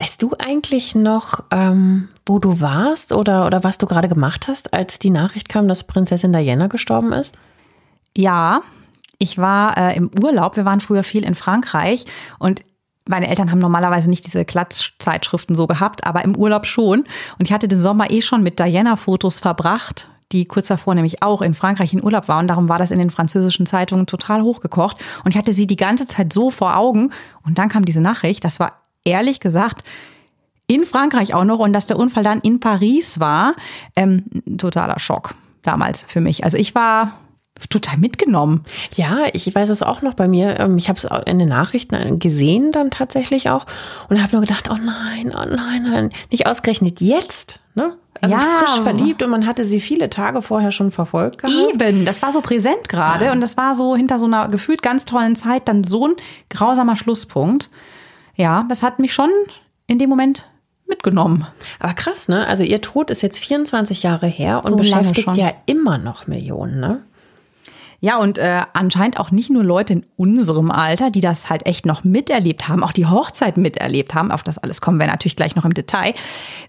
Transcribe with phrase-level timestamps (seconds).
[0.00, 4.72] Weißt du eigentlich noch, ähm, wo du warst oder, oder was du gerade gemacht hast,
[4.72, 7.34] als die Nachricht kam, dass Prinzessin Diana gestorben ist?
[8.16, 8.62] Ja,
[9.18, 10.56] ich war äh, im Urlaub.
[10.56, 12.04] Wir waren früher viel in Frankreich
[12.38, 12.62] und
[13.08, 17.00] meine Eltern haben normalerweise nicht diese Klatschzeitschriften so gehabt, aber im Urlaub schon.
[17.38, 21.40] Und ich hatte den Sommer eh schon mit Diana-Fotos verbracht, die kurz davor nämlich auch
[21.40, 22.38] in Frankreich in Urlaub war.
[22.38, 24.98] Und darum war das in den französischen Zeitungen total hochgekocht.
[25.24, 27.12] Und ich hatte sie die ganze Zeit so vor Augen.
[27.42, 28.44] Und dann kam diese Nachricht.
[28.44, 29.82] Das war ehrlich gesagt
[30.66, 33.54] in Frankreich auch noch und dass der Unfall dann in Paris war,
[33.96, 34.24] ähm,
[34.58, 36.44] totaler Schock damals für mich.
[36.44, 37.18] Also ich war
[37.70, 38.64] total mitgenommen.
[38.94, 40.60] Ja, ich weiß es auch noch bei mir.
[40.60, 43.66] Ähm, ich habe es in den Nachrichten gesehen dann tatsächlich auch
[44.08, 47.96] und habe nur gedacht, oh nein, oh nein, nein, nicht ausgerechnet jetzt, ne?
[48.20, 48.42] Also ja.
[48.42, 51.54] frisch verliebt und man hatte sie viele Tage vorher schon verfolgt gehabt.
[51.72, 53.32] Eben, das war so präsent gerade ja.
[53.32, 56.14] und das war so hinter so einer gefühlt ganz tollen Zeit dann so ein
[56.50, 57.70] grausamer Schlusspunkt.
[58.38, 59.30] Ja, das hat mich schon
[59.86, 60.48] in dem Moment
[60.86, 61.46] mitgenommen.
[61.80, 62.46] Aber krass, ne?
[62.46, 66.80] Also ihr Tod ist jetzt 24 Jahre her und so beschäftigt ja immer noch Millionen,
[66.80, 67.04] ne?
[68.00, 71.84] Ja, und äh, anscheinend auch nicht nur Leute in unserem Alter, die das halt echt
[71.84, 75.56] noch miterlebt haben, auch die Hochzeit miterlebt haben, auf das alles kommen wir natürlich gleich
[75.56, 76.14] noch im Detail,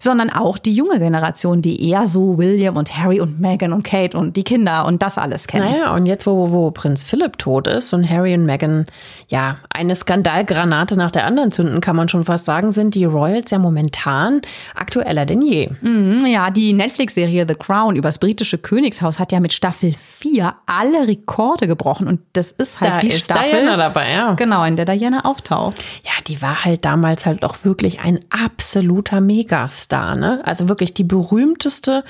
[0.00, 4.18] sondern auch die junge Generation, die eher so William und Harry und Meghan und Kate
[4.18, 5.70] und die Kinder und das alles kennen.
[5.70, 8.86] Naja, und jetzt, wo, wo Prinz Philipp tot ist und Harry und Meghan,
[9.28, 13.52] ja, eine Skandalgranate nach der anderen zünden, kann man schon fast sagen, sind die Royals
[13.52, 14.40] ja momentan
[14.74, 15.70] aktueller denn je.
[15.80, 21.06] Mhm, ja, die Netflix-Serie The Crown übers britische Königshaus hat ja mit Staffel 4 alle
[21.20, 23.50] Rekorde gebrochen und das ist halt da die ist Staffel.
[23.50, 24.32] Diana dabei, ja.
[24.34, 25.82] Genau, in der Diana auftaucht.
[26.04, 30.40] Ja, die war halt damals halt auch wirklich ein absoluter Megastar, ne?
[30.44, 32.04] Also wirklich die berühmteste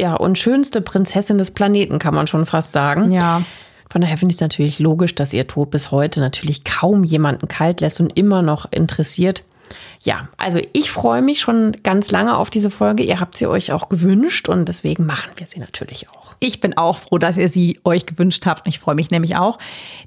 [0.00, 3.12] ja, und schönste Prinzessin des Planeten, kann man schon fast sagen.
[3.12, 3.42] Ja.
[3.90, 7.48] Von daher finde ich es natürlich logisch, dass ihr Tod bis heute natürlich kaum jemanden
[7.48, 9.44] kalt lässt und immer noch interessiert.
[10.02, 13.02] Ja, also ich freue mich schon ganz lange auf diese Folge.
[13.02, 16.34] Ihr habt sie euch auch gewünscht und deswegen machen wir sie natürlich auch.
[16.40, 18.66] Ich bin auch froh, dass ihr sie euch gewünscht habt.
[18.66, 19.58] Ich freue mich nämlich auch.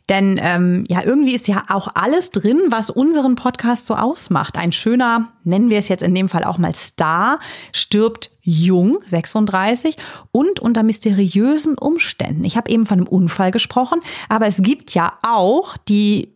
[0.10, 4.58] Denn ähm, ja, irgendwie ist ja auch alles drin, was unseren Podcast so ausmacht.
[4.58, 7.40] Ein schöner, nennen wir es jetzt in dem Fall auch mal Star,
[7.74, 9.96] stirbt jung, 36
[10.32, 12.44] und unter mysteriösen Umständen.
[12.44, 16.30] Ich habe eben von einem Unfall gesprochen, aber es gibt ja auch die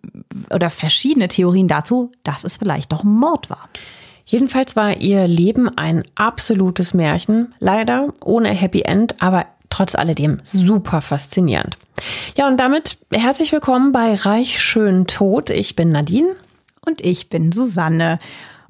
[0.54, 3.70] oder verschiedene Theorien dazu, dass es vielleicht doch Mord war.
[4.26, 11.02] Jedenfalls war ihr Leben ein absolutes Märchen, leider ohne Happy End, aber trotz alledem super
[11.02, 11.78] faszinierend.
[12.36, 15.50] Ja, und damit herzlich willkommen bei Reich Schön Tod.
[15.52, 16.36] Ich bin Nadine.
[16.86, 18.20] Und ich bin Susanne.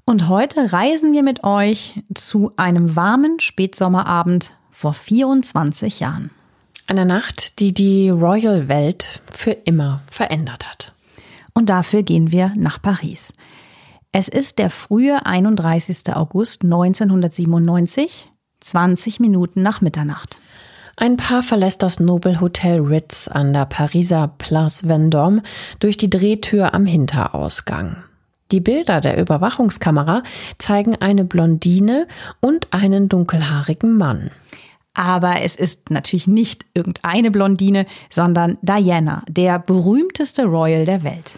[0.07, 6.29] Und heute reisen wir mit euch zu einem warmen Spätsommerabend vor 24 Jahren.
[6.85, 10.93] Einer Nacht, die die Royal-Welt für immer verändert hat.
[11.55, 13.33] Und dafür gehen wir nach Paris.
[14.11, 16.15] Es ist der frühe 31.
[16.15, 18.27] August 1997,
[18.59, 20.39] 20 Minuten nach Mitternacht.
[20.97, 25.41] Ein Paar verlässt das Nobelhotel Ritz an der Pariser Place Vendôme
[25.79, 28.04] durch die Drehtür am Hinterausgang.
[28.51, 30.21] Die Bilder der Überwachungskamera
[30.59, 32.07] zeigen eine Blondine
[32.41, 34.29] und einen dunkelhaarigen Mann.
[34.95, 41.31] Aber es ist natürlich nicht irgendeine Blondine, sondern Diana, der berühmteste Royal der Welt.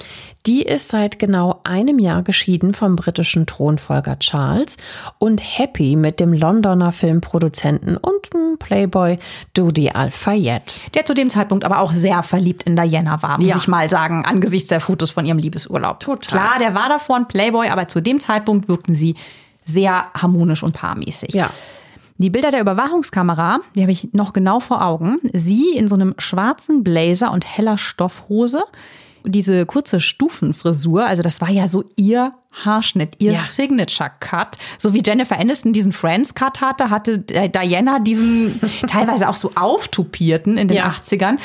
[0.45, 4.77] Die ist seit genau einem Jahr geschieden vom britischen Thronfolger Charles
[5.19, 8.29] und happy mit dem Londoner Filmproduzenten und
[8.59, 9.19] Playboy
[9.53, 10.79] Dodi Al-Fayed.
[10.93, 13.57] Der zu dem Zeitpunkt aber auch sehr verliebt in Diana war, muss ja.
[13.57, 15.99] ich mal sagen, angesichts der Fotos von ihrem Liebesurlaub.
[15.99, 16.39] Total.
[16.39, 19.15] Klar, der war davor ein Playboy, aber zu dem Zeitpunkt wirkten sie
[19.65, 21.33] sehr harmonisch und paarmäßig.
[21.33, 21.49] Ja.
[22.17, 25.19] Die Bilder der Überwachungskamera, die habe ich noch genau vor Augen.
[25.33, 28.63] Sie in so einem schwarzen Blazer und heller Stoffhose
[29.29, 33.39] diese kurze Stufenfrisur, also das war ja so ihr Haarschnitt, ihr ja.
[33.39, 39.35] Signature Cut, so wie Jennifer Aniston diesen Friends Cut hatte, hatte Diana diesen teilweise auch
[39.35, 40.89] so auftupierten in den ja.
[40.89, 41.37] 80ern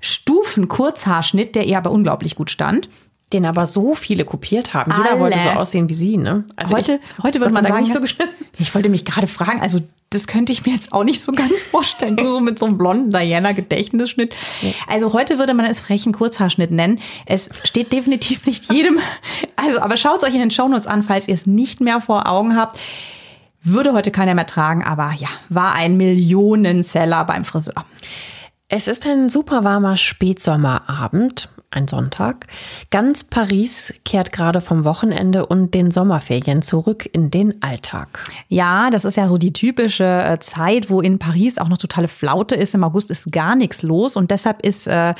[0.00, 2.88] Stufen Kurzhaarschnitt, der ihr aber unglaublich gut stand.
[3.32, 4.92] Den aber so viele kopiert haben.
[4.96, 5.20] Jeder Alle.
[5.20, 6.44] wollte so aussehen wie sie, ne?
[6.56, 8.32] Also heute, ich, heute würde man sagen, nicht so geschnitten.
[8.58, 9.80] ich wollte mich gerade fragen, also
[10.14, 12.78] das könnte ich mir jetzt auch nicht so ganz vorstellen, nur so mit so einem
[12.78, 14.34] blonden Diana-Gedächtnisschnitt.
[14.86, 17.00] Also heute würde man es frechen Kurzhaarschnitt nennen.
[17.26, 18.98] Es steht definitiv nicht jedem,
[19.56, 22.28] also aber schaut es euch in den Shownotes an, falls ihr es nicht mehr vor
[22.28, 22.78] Augen habt.
[23.60, 27.84] Würde heute keiner mehr tragen, aber ja, war ein Millionenseller beim Friseur.
[28.68, 32.46] Es ist ein super warmer Spätsommerabend, ein Sonntag.
[32.90, 38.08] Ganz Paris kehrt gerade vom Wochenende und den Sommerferien zurück in den Alltag.
[38.48, 42.08] Ja, das ist ja so die typische äh, Zeit, wo in Paris auch noch totale
[42.08, 42.74] Flaute ist.
[42.74, 45.14] Im August ist gar nichts los und deshalb ist äh,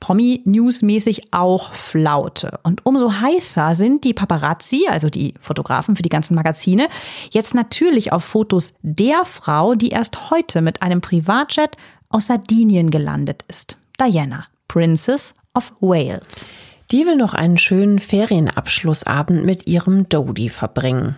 [0.00, 2.58] Promi-News-mäßig auch Flaute.
[2.62, 6.88] Und umso heißer sind die Paparazzi, also die Fotografen für die ganzen Magazine,
[7.30, 11.76] jetzt natürlich auf Fotos der Frau, die erst heute mit einem Privatjet
[12.08, 13.76] aus Sardinien gelandet ist.
[13.98, 16.46] Diana, Princess of Wales.
[16.92, 21.16] Die will noch einen schönen Ferienabschlussabend mit ihrem Dodi verbringen.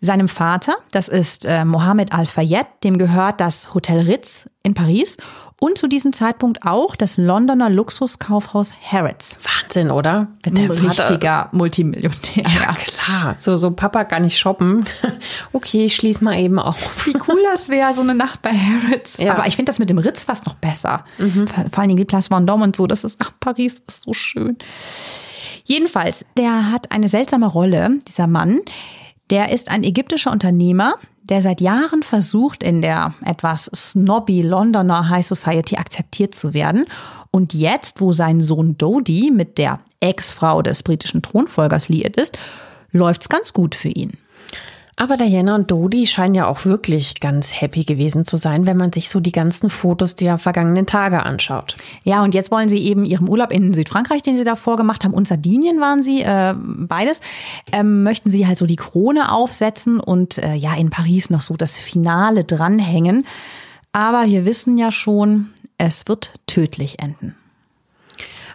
[0.00, 5.16] Seinem Vater, das ist äh, Mohammed Al-Fayed, dem gehört das Hotel Ritz in Paris
[5.60, 9.38] und zu diesem Zeitpunkt auch das Londoner Luxuskaufhaus Harrods.
[9.42, 10.28] Wahnsinn, oder?
[10.46, 12.18] Ein richtiger Multimillionär.
[12.36, 13.34] Ja, klar.
[13.38, 14.84] So, so Papa kann nicht shoppen.
[15.52, 17.06] Okay, ich schließ mal eben auf.
[17.06, 19.16] Wie cool das wäre, so eine Nacht bei Harrods.
[19.18, 19.34] Ja.
[19.34, 21.04] Aber ich finde das mit dem Ritz fast noch besser.
[21.16, 22.86] Vor, vor allen Dingen die Place Vendôme und so.
[22.86, 24.56] Das ist, ach, Paris ist so schön.
[25.64, 28.60] Jedenfalls, der hat eine seltsame Rolle, dieser Mann.
[29.30, 30.94] Der ist ein ägyptischer Unternehmer,
[31.28, 36.86] der seit Jahren versucht, in der etwas snobby Londoner High Society akzeptiert zu werden.
[37.30, 42.38] Und jetzt, wo sein Sohn Dodi mit der Ex-Frau des britischen Thronfolgers liiert ist,
[42.92, 44.12] läuft's ganz gut für ihn.
[45.00, 48.92] Aber Diana und Dodi scheinen ja auch wirklich ganz happy gewesen zu sein, wenn man
[48.92, 51.76] sich so die ganzen Fotos der vergangenen Tage anschaut.
[52.02, 55.14] Ja, und jetzt wollen sie eben ihrem Urlaub in Südfrankreich, den sie davor gemacht haben,
[55.14, 57.20] und Sardinien waren sie, äh, beides,
[57.70, 61.56] ähm, möchten sie halt so die Krone aufsetzen und äh, ja in Paris noch so
[61.56, 63.24] das Finale dranhängen.
[63.92, 67.36] Aber wir wissen ja schon, es wird tödlich enden.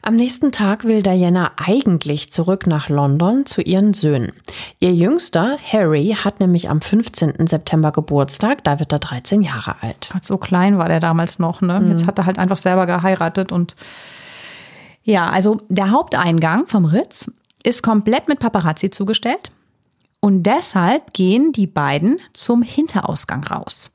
[0.05, 4.33] Am nächsten Tag will Diana eigentlich zurück nach London zu ihren Söhnen.
[4.81, 7.47] Ihr jüngster, Harry, hat nämlich am 15.
[7.47, 10.09] September Geburtstag, da wird er 13 Jahre alt.
[10.11, 11.81] Gott, so klein war der damals noch, ne?
[11.89, 13.77] Jetzt hat er halt einfach selber geheiratet und
[15.05, 17.31] ja, also der Haupteingang vom Ritz
[17.63, 19.53] ist komplett mit Paparazzi zugestellt
[20.19, 23.89] und deshalb gehen die beiden zum Hinterausgang raus.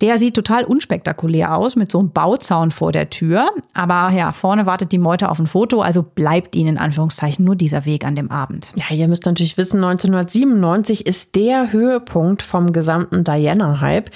[0.00, 3.50] Der sieht total unspektakulär aus mit so einem Bauzaun vor der Tür.
[3.72, 7.56] Aber ja, vorne wartet die Meute auf ein Foto, also bleibt ihnen in Anführungszeichen nur
[7.56, 8.72] dieser Weg an dem Abend.
[8.76, 14.10] Ja, ihr müsst natürlich wissen, 1997 ist der Höhepunkt vom gesamten Diana-Hype.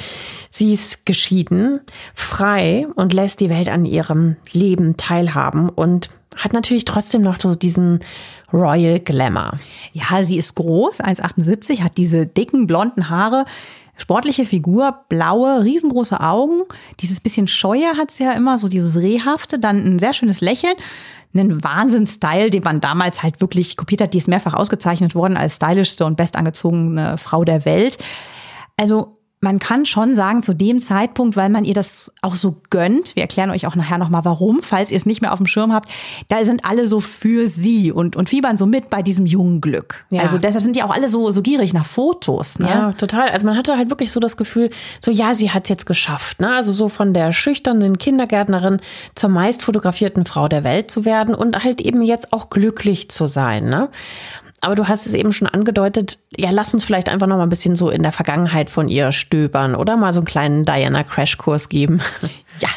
[0.50, 1.80] Sie ist geschieden,
[2.14, 7.54] frei und lässt die Welt an ihrem Leben teilhaben und hat natürlich trotzdem noch so
[7.54, 8.00] diesen
[8.52, 9.52] Royal Glamour.
[9.92, 13.44] Ja, sie ist groß, 1,78, hat diese dicken blonden Haare,
[14.00, 16.62] sportliche Figur, blaue, riesengroße Augen.
[17.00, 20.74] Dieses bisschen Scheue hat sie ja immer, so dieses Rehhafte, dann ein sehr schönes Lächeln.
[21.32, 24.14] Einen Wahnsinns-Style, den man damals halt wirklich kopiert hat.
[24.14, 27.98] Die ist mehrfach ausgezeichnet worden als stylischste und bestangezogene Frau der Welt.
[28.76, 33.16] Also man kann schon sagen, zu dem Zeitpunkt, weil man ihr das auch so gönnt,
[33.16, 35.72] wir erklären euch auch nachher nochmal warum, falls ihr es nicht mehr auf dem Schirm
[35.72, 35.88] habt,
[36.28, 40.04] da sind alle so für sie und, und fiebern so mit bei diesem jungen Glück.
[40.10, 40.20] Ja.
[40.20, 42.58] Also deshalb sind die auch alle so, so gierig nach Fotos.
[42.58, 42.68] Ne?
[42.68, 43.30] Ja, total.
[43.30, 44.68] Also man hatte halt wirklich so das Gefühl,
[45.00, 46.40] so ja, sie hat es jetzt geschafft.
[46.40, 46.54] Ne?
[46.54, 48.80] Also so von der schüchternen Kindergärtnerin
[49.14, 53.26] zur meist fotografierten Frau der Welt zu werden und halt eben jetzt auch glücklich zu
[53.26, 53.70] sein.
[53.70, 53.88] Ne?
[54.60, 57.48] Aber du hast es eben schon angedeutet, ja, lass uns vielleicht einfach noch mal ein
[57.48, 62.00] bisschen so in der Vergangenheit von ihr stöbern oder mal so einen kleinen Diana-Crashkurs geben.
[62.58, 62.68] Ja,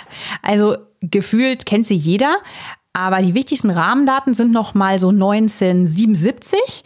[0.42, 2.38] also gefühlt kennt sie jeder,
[2.94, 6.84] aber die wichtigsten Rahmendaten sind noch mal so 1977.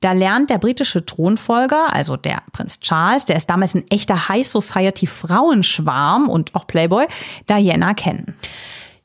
[0.00, 4.46] Da lernt der britische Thronfolger, also der Prinz Charles, der ist damals ein echter High
[4.46, 7.06] Society Frauenschwarm und auch Playboy,
[7.50, 8.36] Diana kennen.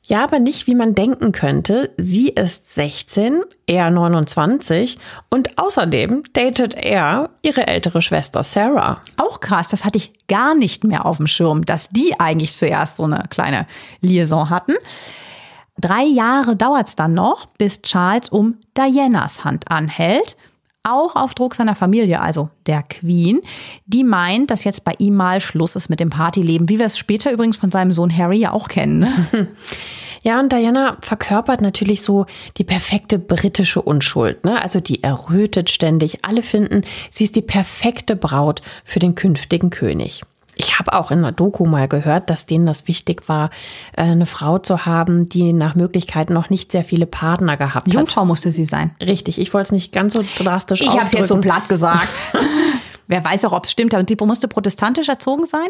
[0.06, 1.94] Ja, aber nicht wie man denken könnte.
[1.96, 4.98] Sie ist 16, er 29
[5.30, 9.00] und außerdem datet er ihre ältere Schwester Sarah.
[9.16, 12.98] Auch krass, das hatte ich gar nicht mehr auf dem Schirm, dass die eigentlich zuerst
[12.98, 13.66] so eine kleine
[14.02, 14.74] Liaison hatten.
[15.78, 20.36] Drei Jahre dauert's dann noch, bis Charles um Dianas Hand anhält.
[20.86, 23.40] Auch auf Druck seiner Familie, also der Queen,
[23.86, 26.98] die meint, dass jetzt bei ihm mal Schluss ist mit dem Partyleben, wie wir es
[26.98, 28.98] später übrigens von seinem Sohn Harry ja auch kennen.
[29.00, 29.48] Ne?
[30.24, 32.24] Ja, und Diana verkörpert natürlich so
[32.56, 34.42] die perfekte britische Unschuld.
[34.42, 34.60] Ne?
[34.60, 36.24] Also die errötet ständig.
[36.24, 40.22] Alle finden, sie ist die perfekte Braut für den künftigen König.
[40.56, 43.50] Ich habe auch in einer Doku mal gehört, dass denen das wichtig war,
[43.96, 47.92] äh, eine Frau zu haben, die nach Möglichkeit noch nicht sehr viele Partner gehabt hat.
[47.92, 48.94] Jungfrau musste sie sein.
[49.00, 52.08] Richtig, ich wollte es nicht ganz so drastisch Ich habe es jetzt so platt gesagt.
[53.06, 55.68] Wer weiß auch, ob es stimmt, aber sie musste protestantisch erzogen sein.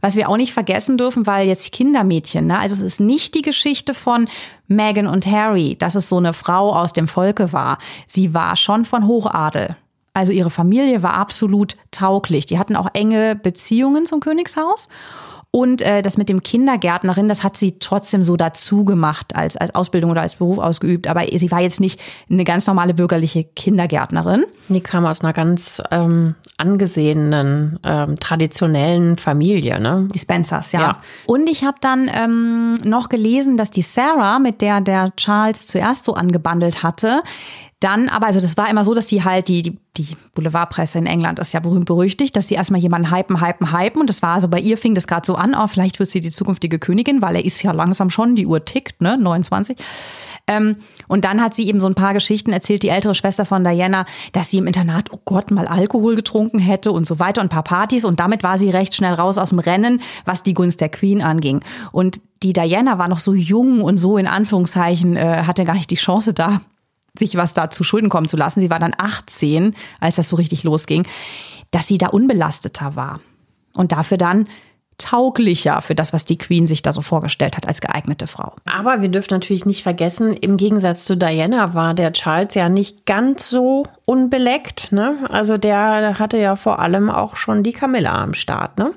[0.00, 2.58] Was wir auch nicht vergessen dürfen, weil jetzt Kindermädchen, ne?
[2.58, 4.28] also es ist nicht die Geschichte von
[4.66, 7.78] Meghan und Harry, dass es so eine Frau aus dem Volke war.
[8.08, 9.76] Sie war schon von Hochadel.
[10.14, 12.46] Also ihre Familie war absolut tauglich.
[12.46, 14.88] Die hatten auch enge Beziehungen zum Königshaus.
[15.54, 19.74] Und äh, das mit dem Kindergärtnerin, das hat sie trotzdem so dazu gemacht als, als
[19.74, 21.06] Ausbildung oder als Beruf ausgeübt.
[21.06, 22.00] Aber sie war jetzt nicht
[22.30, 24.44] eine ganz normale bürgerliche Kindergärtnerin.
[24.70, 30.08] Die kam aus einer ganz ähm, angesehenen, ähm, traditionellen Familie, ne?
[30.14, 30.80] Die Spencers, ja.
[30.80, 31.00] Ja.
[31.26, 36.06] Und ich habe dann ähm, noch gelesen, dass die Sarah, mit der der Charles zuerst
[36.06, 37.22] so angebandelt hatte,
[37.84, 41.06] dann, aber also das war immer so, dass die halt, die, die, die Boulevardpresse in
[41.06, 44.00] England ist ja berühmt berüchtigt, dass sie erstmal jemanden hypen, hypen, hypen.
[44.00, 46.20] Und das war also bei ihr fing das gerade so an, oh, vielleicht wird sie
[46.20, 49.76] die zukünftige Königin, weil er ist ja langsam schon, die Uhr tickt, ne, 29.
[50.46, 50.76] Ähm,
[51.08, 54.06] und dann hat sie eben so ein paar Geschichten erzählt, die ältere Schwester von Diana,
[54.32, 57.50] dass sie im Internat, oh Gott, mal Alkohol getrunken hätte und so weiter und ein
[57.50, 58.04] paar Partys.
[58.04, 61.22] Und damit war sie recht schnell raus aus dem Rennen, was die Gunst der Queen
[61.22, 61.60] anging.
[61.92, 65.90] Und die Diana war noch so jung und so in Anführungszeichen, äh, hatte gar nicht
[65.90, 66.60] die Chance da,
[67.18, 68.60] sich was da zu Schulden kommen zu lassen.
[68.60, 71.06] Sie war dann 18, als das so richtig losging,
[71.70, 73.18] dass sie da unbelasteter war.
[73.74, 74.46] Und dafür dann
[74.98, 78.54] tauglicher für das, was die Queen sich da so vorgestellt hat als geeignete Frau.
[78.64, 83.04] Aber wir dürfen natürlich nicht vergessen, im Gegensatz zu Diana war der Charles ja nicht
[83.04, 84.92] ganz so unbeleckt.
[84.92, 85.16] Ne?
[85.28, 88.78] Also der hatte ja vor allem auch schon die Camilla am Start.
[88.78, 88.94] Ne?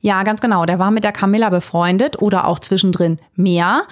[0.00, 0.64] Ja, ganz genau.
[0.64, 3.82] Der war mit der Camilla befreundet oder auch zwischendrin mehr.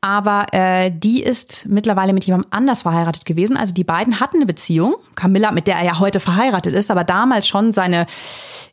[0.00, 3.56] Aber äh, die ist mittlerweile mit jemandem anders verheiratet gewesen.
[3.56, 4.94] Also die beiden hatten eine Beziehung.
[5.16, 8.06] Camilla, mit der er ja heute verheiratet ist, aber damals schon seine,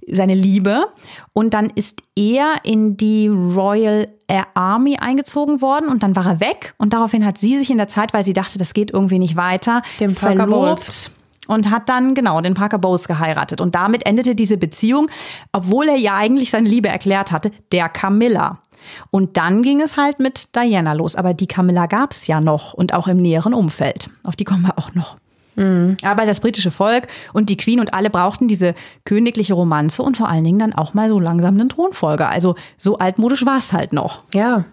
[0.07, 0.85] seine Liebe.
[1.33, 6.39] Und dann ist er in die Royal Air Army eingezogen worden und dann war er
[6.39, 6.75] weg.
[6.77, 9.35] Und daraufhin hat sie sich in der Zeit, weil sie dachte, das geht irgendwie nicht
[9.35, 11.11] weiter, Dem verlobt Bowles.
[11.47, 13.61] Und hat dann genau den Parker Bowles geheiratet.
[13.61, 15.09] Und damit endete diese Beziehung,
[15.51, 18.59] obwohl er ja eigentlich seine Liebe erklärt hatte, der Camilla.
[19.11, 21.15] Und dann ging es halt mit Diana los.
[21.15, 24.09] Aber die Camilla gab es ja noch und auch im näheren Umfeld.
[24.23, 25.17] Auf die kommen wir auch noch.
[26.03, 28.75] Aber das britische Volk und die Queen und alle brauchten diese
[29.05, 32.29] königliche Romanze und vor allen Dingen dann auch mal so langsam einen Thronfolger.
[32.29, 34.23] Also so altmodisch war es halt noch.
[34.33, 34.65] Ja.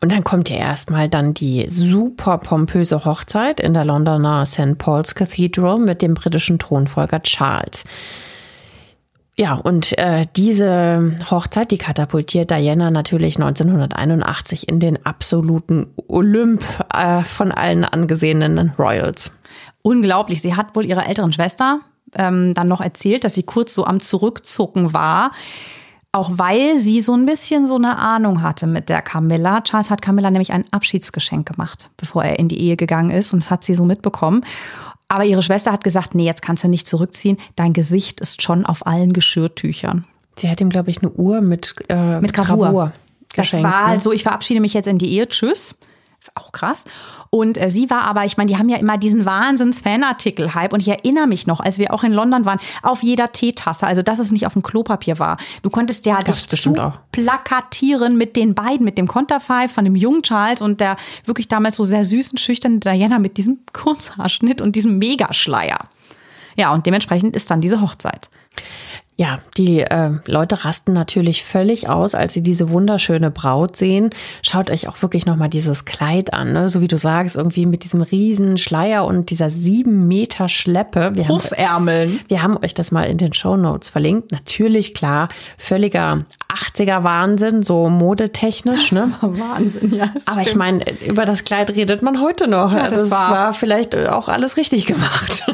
[0.00, 4.78] Und dann kommt ja erstmal dann die super pompöse Hochzeit in der Londoner St.
[4.78, 7.84] Paul's Cathedral mit dem britischen Thronfolger Charles.
[9.38, 17.22] Ja, und äh, diese Hochzeit, die katapultiert Diana natürlich 1981 in den absoluten Olymp äh,
[17.22, 19.30] von allen angesehenen Royals.
[19.82, 20.40] Unglaublich.
[20.40, 21.80] Sie hat wohl ihrer älteren Schwester
[22.14, 25.32] ähm, dann noch erzählt, dass sie kurz so am Zurückzucken war.
[26.16, 29.60] Auch weil sie so ein bisschen so eine Ahnung hatte mit der Camilla.
[29.60, 33.34] Charles hat Camilla nämlich ein Abschiedsgeschenk gemacht, bevor er in die Ehe gegangen ist.
[33.34, 34.42] Und das hat sie so mitbekommen.
[35.08, 37.36] Aber ihre Schwester hat gesagt, nee, jetzt kannst du nicht zurückziehen.
[37.54, 40.06] Dein Gesicht ist schon auf allen Geschirrtüchern.
[40.38, 42.92] Sie hat ihm, glaube ich, eine Uhr mit, äh, Mit Gravur.
[43.34, 44.00] Das geschenkt, war ne?
[44.00, 45.74] so, ich verabschiede mich jetzt in die Ehe, tschüss.
[46.34, 46.84] Auch krass.
[47.30, 50.72] Und äh, sie war aber, ich meine, die haben ja immer diesen Wahnsinns-Fanartikel-Hype.
[50.72, 54.02] Und ich erinnere mich noch, als wir auch in London waren, auf jeder Teetasse, also
[54.02, 55.36] dass es nicht auf dem Klopapier war.
[55.62, 56.98] Du konntest ja Gab's dich bestimmt zu auch.
[57.12, 61.76] plakatieren mit den beiden, mit dem Konterfei von dem jungen Charles und der wirklich damals
[61.76, 65.78] so sehr süßen, schüchternen Diana mit diesem Kurzhaarschnitt und diesem Megaschleier.
[66.56, 68.30] Ja, und dementsprechend ist dann diese Hochzeit.
[69.18, 74.10] Ja, die äh, Leute rasten natürlich völlig aus, als sie diese wunderschöne Braut sehen.
[74.42, 76.68] Schaut euch auch wirklich nochmal dieses Kleid an, ne?
[76.68, 81.12] so wie du sagst, irgendwie mit diesem riesen Schleier und dieser sieben Meter Schleppe.
[81.14, 82.20] Wir haben, Puffärmeln.
[82.28, 84.32] wir haben euch das mal in den Show Notes verlinkt.
[84.32, 86.24] Natürlich, klar, völliger
[86.74, 88.92] 80er Wahnsinn, so modetechnisch.
[88.92, 89.12] Ne?
[89.22, 90.10] Wahnsinn, ja.
[90.26, 92.70] Aber ich meine, über das Kleid redet man heute noch.
[92.72, 95.44] Ja, also das es war- war vielleicht auch alles richtig gemacht.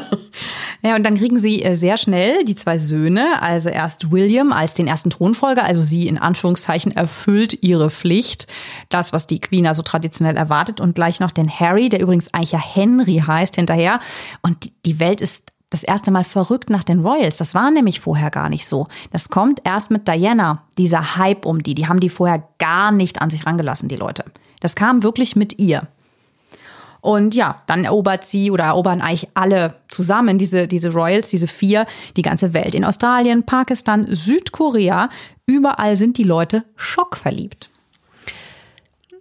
[0.85, 4.73] Ja, und dann kriegen sie äh, sehr schnell die zwei Söhne, also erst William als
[4.73, 8.47] den ersten Thronfolger, also sie in Anführungszeichen erfüllt ihre Pflicht,
[8.89, 12.51] das, was die Queen also traditionell erwartet, und gleich noch den Harry, der übrigens eigentlich
[12.51, 13.99] ja Henry heißt, hinterher.
[14.41, 17.37] Und die- die Welt ist das erste Mal verrückt nach den Royals.
[17.37, 18.85] Das war nämlich vorher gar nicht so.
[19.11, 21.73] Das kommt erst mit Diana, dieser Hype um die.
[21.75, 24.25] Die haben die vorher gar nicht an sich rangelassen, die Leute.
[24.59, 25.87] Das kam wirklich mit ihr.
[27.03, 31.85] Und ja, dann erobert sie oder erobern eigentlich alle zusammen, diese, diese Royals, diese vier,
[32.15, 32.73] die ganze Welt.
[32.73, 35.09] In Australien, Pakistan, Südkorea,
[35.45, 37.69] überall sind die Leute schockverliebt.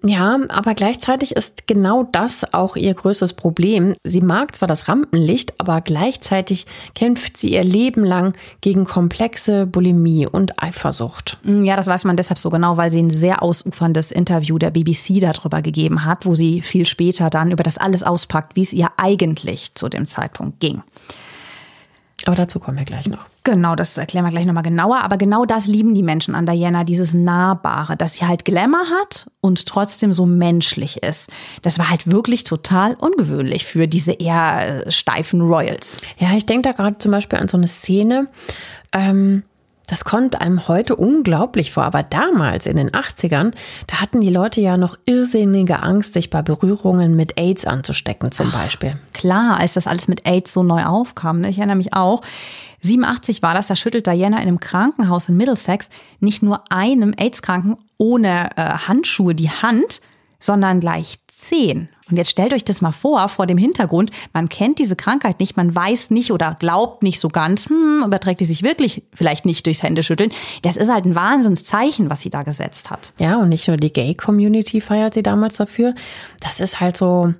[0.04, 3.94] Ja, aber gleichzeitig ist genau das auch ihr größtes Problem.
[4.02, 6.66] Sie mag zwar das Rampenlicht, aber gleichzeitig
[6.96, 11.38] kämpft sie ihr Leben lang gegen komplexe Bulimie und Eifersucht.
[11.44, 14.72] Mm, ja, das weiß man deshalb so genau, weil sie ein sehr ausuferndes Interview der
[14.72, 18.72] BBC darüber gegeben hat, wo sie viel später dann über das alles auspackt, wie es
[18.72, 20.82] ihr eigentlich zu dem Zeitpunkt ging.
[22.26, 23.26] Aber dazu kommen wir gleich noch.
[23.44, 25.02] Genau, das erklären wir gleich nochmal genauer.
[25.02, 29.26] Aber genau das lieben die Menschen an Diana, dieses Nahbare, dass sie halt Glamour hat
[29.40, 31.30] und trotzdem so menschlich ist.
[31.62, 35.96] Das war halt wirklich total ungewöhnlich für diese eher äh, steifen Royals.
[36.18, 38.28] Ja, ich denke da gerade zum Beispiel an so eine Szene.
[38.92, 39.42] Ähm
[39.86, 43.52] das kommt einem heute unglaublich vor, aber damals in den 80ern,
[43.86, 48.50] da hatten die Leute ja noch irrsinnige Angst, sich bei Berührungen mit AIDS anzustecken zum
[48.50, 48.96] Beispiel.
[49.12, 51.48] Klar, als das alles mit AIDS so neu aufkam, ne?
[51.48, 52.22] ich erinnere mich auch.
[52.82, 55.88] 87 war das, da schüttelt Diana in einem Krankenhaus in Middlesex
[56.20, 60.00] nicht nur einem AIDS-Kranken ohne äh, Handschuhe die Hand,
[60.40, 61.88] sondern gleich zehn.
[62.10, 65.56] Und jetzt stellt euch das mal vor, vor dem Hintergrund, man kennt diese Krankheit nicht,
[65.56, 69.64] man weiß nicht oder glaubt nicht so ganz, hm, überträgt die sich wirklich vielleicht nicht
[69.66, 70.32] durchs Händeschütteln.
[70.62, 73.12] Das ist halt ein Wahnsinnszeichen, was sie da gesetzt hat.
[73.18, 75.94] Ja, und nicht nur die Gay-Community feiert sie damals dafür.
[76.40, 77.34] Das ist halt so,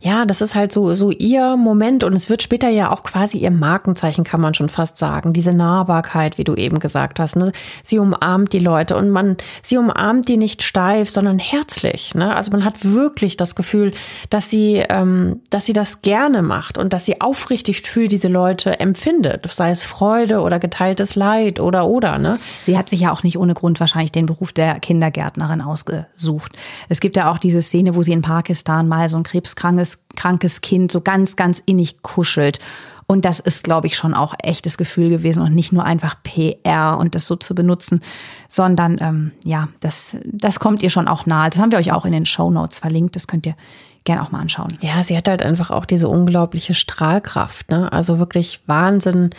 [0.00, 3.38] ja, das ist halt so, so ihr Moment und es wird später ja auch quasi
[3.38, 5.32] ihr Markenzeichen, kann man schon fast sagen.
[5.32, 7.36] Diese Nahbarkeit, wie du eben gesagt hast.
[7.36, 7.52] Ne?
[7.82, 12.14] Sie umarmt die Leute und man, sie umarmt die nicht steif, sondern herzlich.
[12.14, 12.34] Ne?
[12.34, 13.92] Also man hat wirklich das Gefühl,
[14.30, 18.80] dass sie, ähm, dass sie das gerne macht und dass sie aufrichtig für diese Leute
[18.80, 19.50] empfindet.
[19.52, 22.18] Sei es Freude oder geteiltes Leid oder oder.
[22.18, 22.38] Ne?
[22.62, 26.52] Sie hat sich ja auch nicht ohne Grund wahrscheinlich den Beruf der Kindergärtnerin ausgesucht.
[26.88, 30.04] Es gibt ja auch diese Szene, wo sie in Pakistan mal so ein Krebs krankes,
[30.14, 32.60] krankes Kind so ganz, ganz innig kuschelt.
[33.06, 36.98] Und das ist, glaube ich, schon auch echtes Gefühl gewesen und nicht nur einfach PR
[36.98, 38.00] und das so zu benutzen,
[38.48, 41.48] sondern ähm, ja, das, das kommt ihr schon auch nahe.
[41.48, 43.16] Das haben wir euch auch in den Show Notes verlinkt.
[43.16, 43.56] Das könnt ihr
[44.04, 44.68] gerne auch mal anschauen.
[44.82, 47.70] Ja, sie hat halt einfach auch diese unglaubliche Strahlkraft.
[47.70, 47.90] Ne?
[47.90, 49.30] Also wirklich Wahnsinn,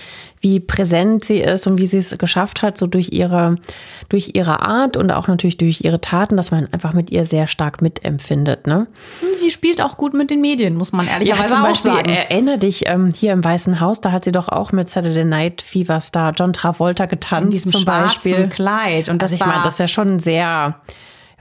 [0.41, 3.57] wie präsent sie ist und wie sie es geschafft hat, so durch ihre,
[4.09, 7.45] durch ihre Art und auch natürlich durch ihre Taten, dass man einfach mit ihr sehr
[7.45, 8.65] stark mitempfindet.
[8.65, 8.87] Ne?
[9.35, 12.09] Sie spielt auch gut mit den Medien, muss man ehrlicherweise ja, zum Beispiel, sagen.
[12.09, 15.61] Erinnere dich, ähm, hier im Weißen Haus, da hat sie doch auch mit Saturday Night
[15.61, 17.43] Fever Star John Travolta getanzt.
[17.43, 18.49] In diesem zum Beispiel.
[18.49, 19.09] Kleid.
[19.09, 20.79] Und das also ich meine, das ist ja schon sehr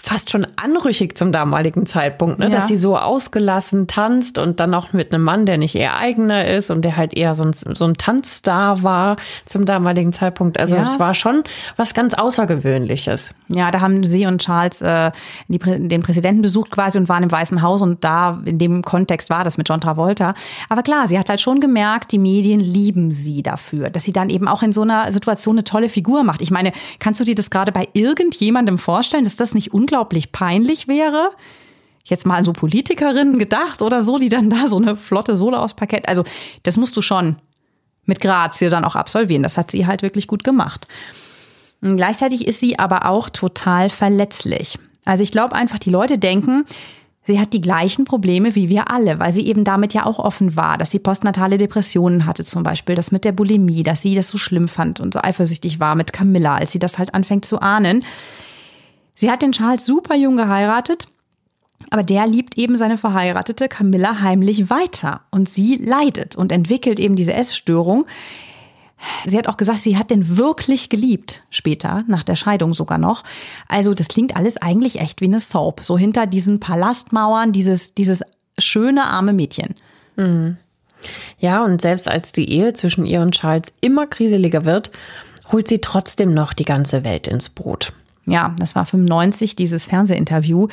[0.04, 2.46] fast schon anrüchig zum damaligen Zeitpunkt, ne?
[2.46, 2.50] Ja.
[2.50, 6.46] dass sie so ausgelassen tanzt und dann auch mit einem Mann, der nicht ihr eigener
[6.46, 10.60] ist und der halt eher so ein, so ein Tanzstar war zum damaligen Zeitpunkt.
[10.60, 11.42] Also es war schon
[11.76, 13.30] was ganz Außergewöhnliches.
[13.48, 15.10] Ja, da haben sie und Charles äh,
[15.48, 19.30] die, den Präsidenten besucht quasi und waren im Weißen Haus und da in dem Kontext
[19.30, 20.34] war das mit John Travolta.
[20.68, 24.28] Aber klar, sie hat halt schon gemerkt, die Medien lieben sie dafür, dass sie dann
[24.28, 26.42] eben auch in so einer Situation eine tolle Figur macht.
[26.42, 30.32] Ich meine, kannst du dir das gerade bei irgendjemandem vorstellen, dass das nicht unglaublich unglaublich
[30.32, 31.30] peinlich wäre.
[32.04, 35.60] Jetzt mal an so Politikerinnen gedacht oder so, die dann da so eine flotte Sohle
[35.60, 36.08] aus Parkett.
[36.08, 36.24] Also,
[36.64, 37.36] das musst du schon
[38.04, 39.44] mit Grazie dann auch absolvieren.
[39.44, 40.88] Das hat sie halt wirklich gut gemacht.
[41.80, 44.78] Und gleichzeitig ist sie aber auch total verletzlich.
[45.04, 46.64] Also ich glaube einfach, die Leute denken,
[47.26, 50.56] sie hat die gleichen Probleme wie wir alle, weil sie eben damit ja auch offen
[50.56, 54.28] war, dass sie postnatale Depressionen hatte zum Beispiel, das mit der Bulimie, dass sie das
[54.28, 57.60] so schlimm fand und so eifersüchtig war mit Camilla, als sie das halt anfängt zu
[57.60, 58.02] ahnen.
[59.14, 61.06] Sie hat den Charles super jung geheiratet,
[61.90, 67.14] aber der liebt eben seine verheiratete Camilla heimlich weiter und sie leidet und entwickelt eben
[67.14, 68.06] diese Essstörung.
[69.26, 73.22] Sie hat auch gesagt, sie hat den wirklich geliebt, später, nach der Scheidung sogar noch.
[73.68, 75.84] Also das klingt alles eigentlich echt wie eine Soap.
[75.84, 78.22] So hinter diesen Palastmauern, dieses, dieses
[78.58, 79.74] schöne arme Mädchen.
[80.16, 80.56] Mhm.
[81.38, 84.90] Ja, und selbst als die Ehe zwischen ihr und Charles immer kriseliger wird,
[85.52, 87.92] holt sie trotzdem noch die ganze Welt ins Boot
[88.26, 90.68] ja, das war 95, dieses Fernsehinterview,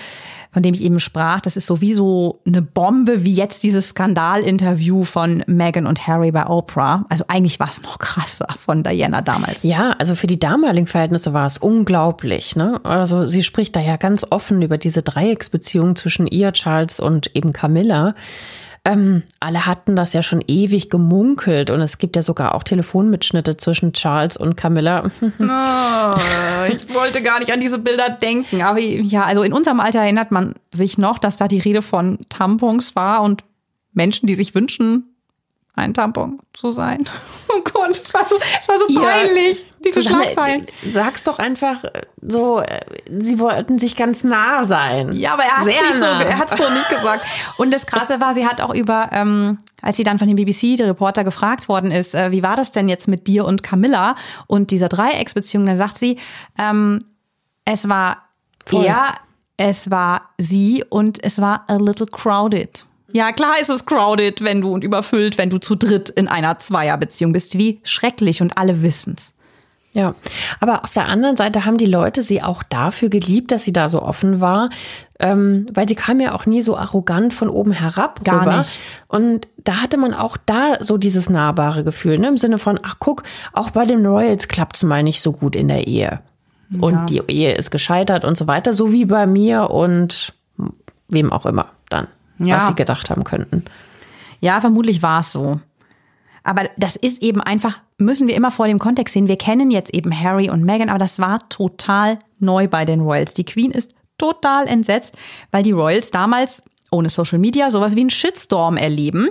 [0.53, 1.41] von dem ich eben sprach.
[1.41, 7.05] Das ist sowieso eine Bombe, wie jetzt dieses Skandalinterview von Meghan und Harry bei Oprah.
[7.09, 9.63] Also eigentlich war es noch krasser von Diana damals.
[9.63, 12.55] Ja, also für die damaligen Verhältnisse war es unglaublich.
[12.55, 12.79] Ne?
[12.83, 17.53] Also sie spricht da ja ganz offen über diese Dreiecksbeziehung zwischen ihr, Charles und eben
[17.53, 18.15] Camilla.
[18.83, 23.55] Ähm, alle hatten das ja schon ewig gemunkelt und es gibt ja sogar auch Telefonmitschnitte
[23.55, 25.03] zwischen Charles und Camilla.
[26.03, 28.63] Oh, ich wollte gar nicht an diese Bilder denken.
[28.63, 32.17] Aber ja, also in unserem Alter erinnert man sich noch, dass da die Rede von
[32.29, 33.43] Tampons war und
[33.93, 35.10] Menschen, die sich wünschen,
[35.75, 37.07] ein Tampon zu sein.
[37.53, 40.65] Oh Gott, es war so, es war so peinlich, ja, diese Susanne, Schlagzeilen.
[40.89, 41.83] Sag's doch einfach
[42.21, 42.79] so, äh,
[43.19, 45.11] sie wollten sich ganz nah sein.
[45.11, 47.25] Ja, aber er hat es so, er hat's so nicht gesagt.
[47.57, 50.77] Und das Krasse war, sie hat auch über, ähm, als sie dann von dem BBC,
[50.77, 54.15] der Reporter, gefragt worden ist, äh, wie war das denn jetzt mit dir und Camilla
[54.47, 56.17] und dieser Dreiecksbeziehung, dann sagt sie,
[56.57, 57.03] ähm,
[57.65, 58.29] es war
[58.65, 58.85] Voll.
[58.85, 59.15] eher
[59.57, 62.85] Es war sie und es war a little crowded.
[63.13, 66.57] Ja, klar ist es crowded, wenn du und überfüllt, wenn du zu dritt in einer
[66.57, 67.57] Zweierbeziehung bist.
[67.57, 69.33] Wie schrecklich und alle wissen's.
[69.93, 70.15] Ja,
[70.61, 73.89] aber auf der anderen Seite haben die Leute sie auch dafür geliebt, dass sie da
[73.89, 74.69] so offen war,
[75.19, 78.57] ähm, weil sie kam ja auch nie so arrogant von oben herab Gar rüber.
[78.59, 78.79] nicht.
[79.09, 82.29] Und da hatte man auch da so dieses nahbare Gefühl, ne?
[82.29, 85.67] im Sinne von, ach guck, auch bei den Royals klappt's mal nicht so gut in
[85.67, 86.21] der Ehe.
[86.79, 87.05] Und Ja.
[87.07, 90.31] die Ehe ist gescheitert und so weiter, so wie bei mir und
[91.09, 92.07] wem auch immer dann,
[92.45, 92.57] Ja.
[92.57, 93.65] was sie gedacht haben könnten.
[94.39, 95.59] Ja, vermutlich war es so.
[96.43, 99.27] Aber das ist eben einfach, müssen wir immer vor dem Kontext sehen.
[99.27, 103.35] Wir kennen jetzt eben Harry und Meghan, aber das war total neu bei den Royals.
[103.35, 105.15] Die Queen ist total entsetzt,
[105.51, 109.29] weil die Royals damals ohne Social Media sowas wie einen Shitstorm erleben.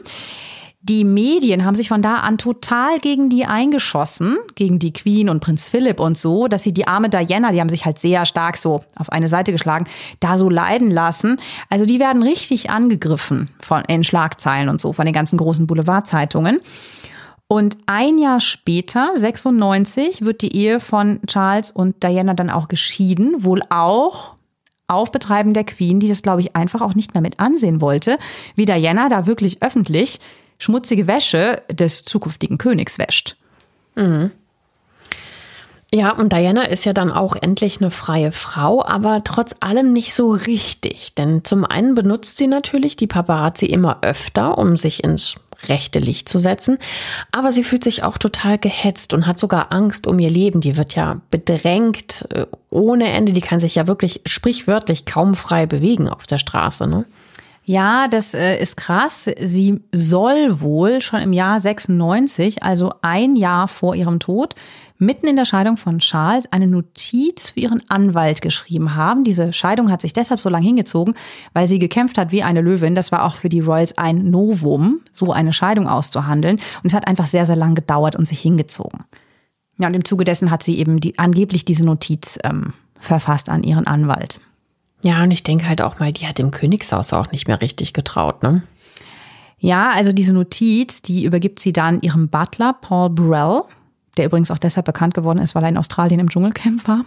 [0.83, 5.41] Die Medien haben sich von da an total gegen die eingeschossen, gegen die Queen und
[5.41, 8.57] Prinz Philipp und so, dass sie die arme Diana, die haben sich halt sehr stark
[8.57, 9.85] so auf eine Seite geschlagen,
[10.21, 11.37] da so leiden lassen.
[11.69, 16.61] Also die werden richtig angegriffen von in Schlagzeilen und so von den ganzen großen Boulevardzeitungen.
[17.47, 23.45] Und ein Jahr später, 96, wird die Ehe von Charles und Diana dann auch geschieden,
[23.45, 24.37] wohl auch
[24.87, 28.19] auf Betreiben der Queen, die das, glaube ich, einfach auch nicht mehr mit ansehen wollte,
[28.55, 30.21] wie Diana da wirklich öffentlich
[30.61, 33.37] schmutzige Wäsche des zukünftigen Königs wäscht.
[35.93, 40.15] Ja, und Diana ist ja dann auch endlich eine freie Frau, aber trotz allem nicht
[40.15, 41.17] so richtig.
[41.17, 45.35] Denn zum einen benutzt sie natürlich die Paparazzi immer öfter, um sich ins
[45.67, 46.79] rechte Licht zu setzen.
[47.33, 50.61] Aber sie fühlt sich auch total gehetzt und hat sogar Angst um ihr Leben.
[50.61, 53.33] Die wird ja bedrängt äh, ohne Ende.
[53.33, 56.87] Die kann sich ja wirklich sprichwörtlich kaum frei bewegen auf der Straße.
[56.87, 57.05] Ne?
[57.71, 59.31] Ja, das äh, ist krass.
[59.41, 64.57] Sie soll wohl schon im Jahr 96, also ein Jahr vor ihrem Tod,
[64.99, 69.23] mitten in der Scheidung von Charles eine Notiz für ihren Anwalt geschrieben haben.
[69.23, 71.15] Diese Scheidung hat sich deshalb so lange hingezogen,
[71.53, 72.97] weil sie gekämpft hat wie eine Löwin.
[72.97, 76.57] Das war auch für die Royals ein Novum, so eine Scheidung auszuhandeln.
[76.57, 79.05] Und es hat einfach sehr, sehr lang gedauert und sich hingezogen.
[79.79, 83.63] Ja, und im Zuge dessen hat sie eben die, angeblich diese Notiz ähm, verfasst an
[83.63, 84.41] ihren Anwalt.
[85.03, 87.93] Ja, und ich denke halt auch mal, die hat dem Königshaus auch nicht mehr richtig
[87.93, 88.63] getraut, ne?
[89.59, 93.63] Ja, also diese Notiz, die übergibt sie dann ihrem Butler Paul Burrell,
[94.17, 97.05] der übrigens auch deshalb bekannt geworden ist, weil er in Australien im Dschungelcamp war.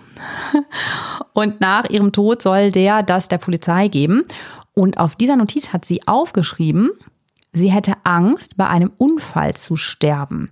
[1.34, 4.24] Und nach ihrem Tod soll der das der Polizei geben.
[4.76, 6.92] Und auf dieser Notiz hat sie aufgeschrieben,
[7.54, 10.50] sie hätte Angst, bei einem Unfall zu sterben.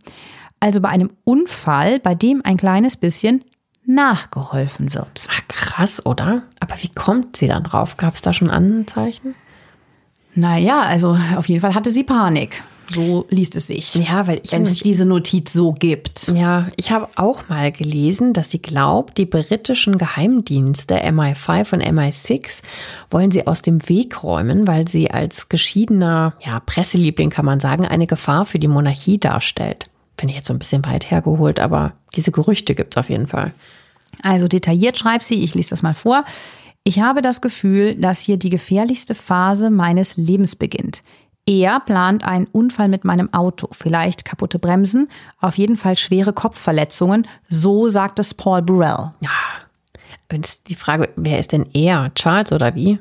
[0.60, 3.44] Also bei einem Unfall, bei dem ein kleines bisschen
[3.86, 5.28] nachgeholfen wird.
[5.30, 6.44] Ach, krass, oder?
[6.60, 7.98] Aber wie kommt sie dann drauf?
[7.98, 9.36] Gab es da schon Anzeichen?
[10.34, 12.64] Naja, also auf jeden Fall hatte sie Panik.
[12.94, 13.96] So liest es sich.
[13.96, 16.28] Ja, weil ich wenn es diese Notiz so gibt.
[16.28, 22.64] Ja, ich habe auch mal gelesen, dass sie glaubt, die britischen Geheimdienste MI5 und MI6
[23.10, 27.86] wollen sie aus dem Weg räumen, weil sie als geschiedener ja, Presseliebling, kann man sagen,
[27.86, 29.91] eine Gefahr für die Monarchie darstellt.
[30.22, 33.54] Finde ich jetzt so ein bisschen weit hergeholt, aber diese Gerüchte gibt's auf jeden Fall.
[34.22, 36.26] Also detailliert schreibt sie, ich lese das mal vor.
[36.84, 41.02] Ich habe das Gefühl, dass hier die gefährlichste Phase meines Lebens beginnt.
[41.48, 47.28] Er plant einen Unfall mit meinem Auto, vielleicht kaputte Bremsen, auf jeden Fall schwere Kopfverletzungen,
[47.50, 49.14] so sagt es Paul Burrell.
[50.32, 52.14] Und es ist die Frage, wer ist denn er?
[52.14, 53.00] Charles oder wie?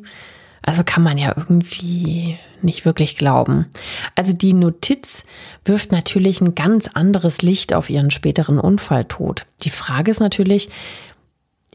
[0.63, 3.67] Also kann man ja irgendwie nicht wirklich glauben.
[4.15, 5.25] Also die Notiz
[5.65, 9.47] wirft natürlich ein ganz anderes Licht auf ihren späteren Unfalltod.
[9.63, 10.71] Die Frage ist natürlich,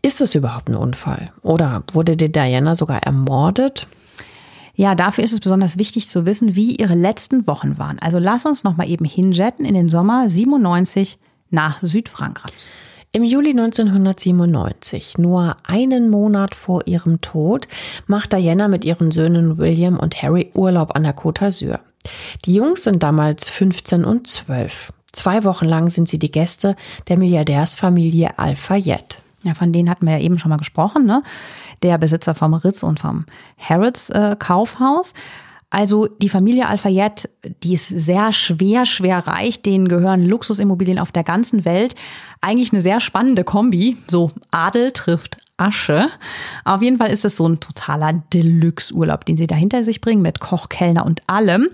[0.02, 1.32] ist es überhaupt ein Unfall?
[1.41, 3.88] Oder wurde die Diana sogar ermordet?
[4.76, 7.98] Ja, dafür ist es besonders wichtig zu wissen, wie ihre letzten Wochen waren.
[8.00, 11.17] Also lass uns noch mal eben hinjetten in den Sommer 97
[11.50, 12.54] nach Südfrankreich.
[13.15, 17.65] Im Juli 1997, nur einen Monat vor ihrem Tod,
[18.08, 21.80] macht Diana mit ihren Söhnen William und Harry Urlaub an der Côte d'Azur.
[22.43, 24.91] Die Jungs sind damals 15 und 12.
[25.13, 26.75] Zwei Wochen lang sind sie die Gäste
[27.08, 29.21] der Milliardärsfamilie Al-Fayed.
[29.45, 31.23] Ja, von denen hatten wir ja eben schon mal gesprochen, ne?
[31.84, 33.23] Der Besitzer vom Ritz und vom
[33.58, 35.13] Harrods äh, Kaufhaus.
[35.76, 37.28] Also die Familie Al-Fayed,
[37.64, 39.62] die ist sehr schwer, schwer reich.
[39.62, 41.96] Denen gehören Luxusimmobilien auf der ganzen Welt.
[42.40, 43.98] Eigentlich eine sehr spannende Kombi.
[44.08, 46.08] So Adel trifft Asche.
[46.64, 50.22] Auf jeden Fall ist es so ein totaler Deluxe-Urlaub, den sie da hinter sich bringen
[50.22, 51.68] mit Koch, Kellner und allem.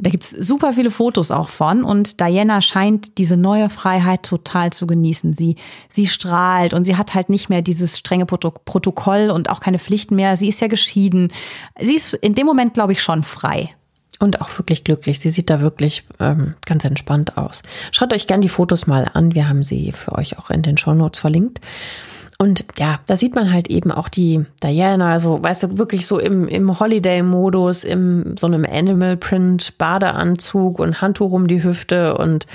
[0.00, 4.86] Da gibt's super viele Fotos auch von und Diana scheint diese neue Freiheit total zu
[4.86, 5.34] genießen.
[5.34, 5.56] Sie,
[5.88, 9.78] sie strahlt und sie hat halt nicht mehr dieses strenge Proto Protokoll und auch keine
[9.78, 10.36] Pflichten mehr.
[10.36, 11.32] Sie ist ja geschieden.
[11.78, 13.74] Sie ist in dem Moment, glaube ich, schon frei.
[14.18, 15.18] Und auch wirklich glücklich.
[15.18, 17.62] Sie sieht da wirklich ähm, ganz entspannt aus.
[17.90, 19.34] Schaut euch gern die Fotos mal an.
[19.34, 21.60] Wir haben sie für euch auch in den Shownotes verlinkt.
[22.40, 26.18] Und ja, da sieht man halt eben auch die Diana, also weißt du, wirklich so
[26.18, 32.46] im, im Holiday-Modus, im so einem Animal-Print-Badeanzug und Handtuch um die Hüfte und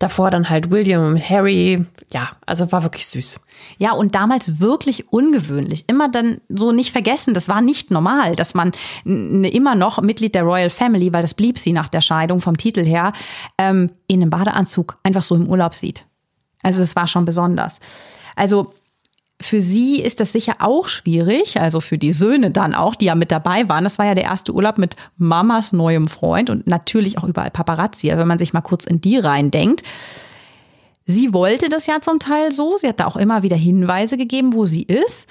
[0.00, 1.86] davor dann halt William und Harry.
[2.12, 3.38] Ja, also war wirklich süß.
[3.78, 5.84] Ja, und damals wirklich ungewöhnlich.
[5.86, 8.72] Immer dann so nicht vergessen, das war nicht normal, dass man
[9.04, 12.82] immer noch Mitglied der Royal Family, weil das blieb sie nach der Scheidung vom Titel
[12.82, 13.12] her,
[13.58, 16.04] ähm, in einem Badeanzug einfach so im Urlaub sieht.
[16.64, 17.78] Also das war schon besonders.
[18.34, 18.72] Also
[19.40, 23.14] für sie ist das sicher auch schwierig, also für die Söhne dann auch, die ja
[23.14, 23.84] mit dabei waren.
[23.84, 28.10] Das war ja der erste Urlaub mit Mamas neuem Freund und natürlich auch überall Paparazzi,
[28.10, 29.82] also wenn man sich mal kurz in die reindenkt.
[31.06, 34.52] Sie wollte das ja zum Teil so, sie hat da auch immer wieder Hinweise gegeben,
[34.52, 35.26] wo sie ist.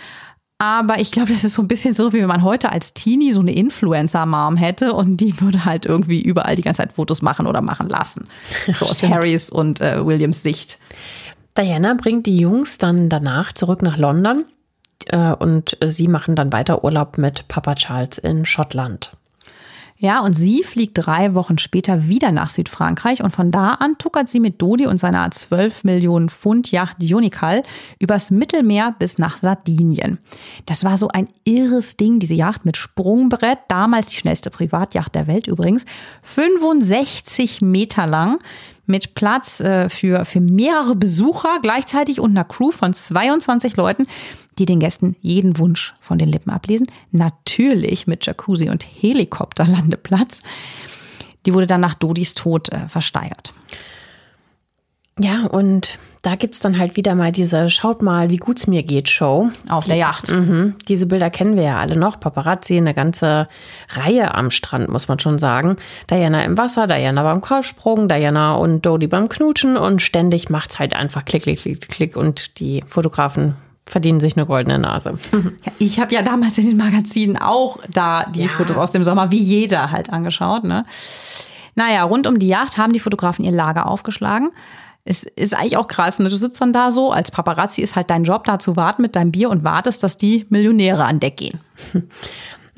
[0.62, 3.32] Aber ich glaube, das ist so ein bisschen so, wie wenn man heute als Teenie
[3.32, 7.48] so eine Influencer-Mom hätte und die würde halt irgendwie überall die ganze Zeit Fotos machen
[7.48, 8.28] oder machen lassen.
[8.76, 10.80] So aus Harrys und äh, Williams Sicht.
[11.60, 14.46] Diana bringt die Jungs dann danach zurück nach London
[15.08, 19.18] äh, und sie machen dann weiter Urlaub mit Papa Charles in Schottland.
[20.02, 24.30] Ja, und sie fliegt drei Wochen später wieder nach Südfrankreich und von da an tuckert
[24.30, 27.64] sie mit Dodi und seiner 12 Millionen Pfund Yacht Unical
[28.00, 30.18] übers Mittelmeer bis nach Sardinien.
[30.66, 35.28] Das war so ein irres Ding, diese Yacht mit Sprungbrett, damals die schnellste Privatjacht der
[35.28, 35.86] Welt übrigens,
[36.24, 38.40] 65 Meter lang
[38.86, 44.06] mit Platz äh, für, für mehrere Besucher gleichzeitig und einer Crew von 22 Leuten,
[44.60, 46.88] die den Gästen jeden Wunsch von den Lippen ablesen.
[47.12, 50.42] Natürlich mit Jacuzzi und Helikopterlandeplatz.
[51.46, 53.54] Die wurde dann nach Dodis Tod äh, versteigert.
[55.22, 59.10] Ja, und da gibt's dann halt wieder mal diese Schaut mal, wie gut's mir geht
[59.10, 59.50] Show.
[59.68, 60.32] Auf der Yacht.
[60.32, 62.22] Mhm, diese Bilder kennen wir ja alle noch.
[62.22, 63.50] Paparazzi, eine ganze
[63.90, 65.76] Reihe am Strand, muss man schon sagen.
[66.10, 70.94] Diana im Wasser, Diana beim Kopfsprung, Diana und Dodie beim Knutschen und ständig macht's halt
[70.94, 73.56] einfach klick, klick, klick, klick und die Fotografen
[73.90, 75.16] verdienen sich eine goldene Nase.
[75.66, 78.48] Ja, ich habe ja damals in den Magazinen auch da die ja.
[78.48, 80.64] Fotos aus dem Sommer, wie jeder halt angeschaut.
[80.64, 80.86] Ne?
[81.76, 84.52] Naja, rund um die Yacht haben die Fotografen ihr Lager aufgeschlagen
[85.06, 86.30] es ist eigentlich auch krass, ne?
[86.30, 89.16] Du sitzt dann da so, als Paparazzi ist halt dein Job, da zu warten mit
[89.16, 91.60] deinem Bier und wartest, dass die Millionäre an Deck gehen.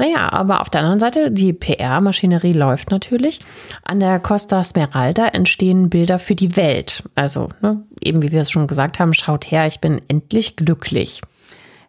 [0.01, 3.39] Naja, aber auf der anderen Seite, die PR-Maschinerie läuft natürlich.
[3.83, 7.03] An der Costa Smeralda entstehen Bilder für die Welt.
[7.13, 11.21] Also, ne, eben wie wir es schon gesagt haben, schaut her, ich bin endlich glücklich.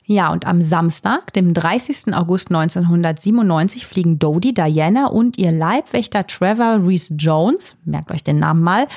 [0.05, 2.12] Ja, und am Samstag, dem 30.
[2.14, 8.62] August 1997, fliegen Dodie, Diana und ihr Leibwächter Trevor Reese Jones, merkt euch den Namen
[8.62, 8.88] mal,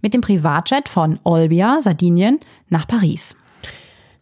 [0.00, 3.36] mit dem Privatjet von Olbia, Sardinien, nach Paris.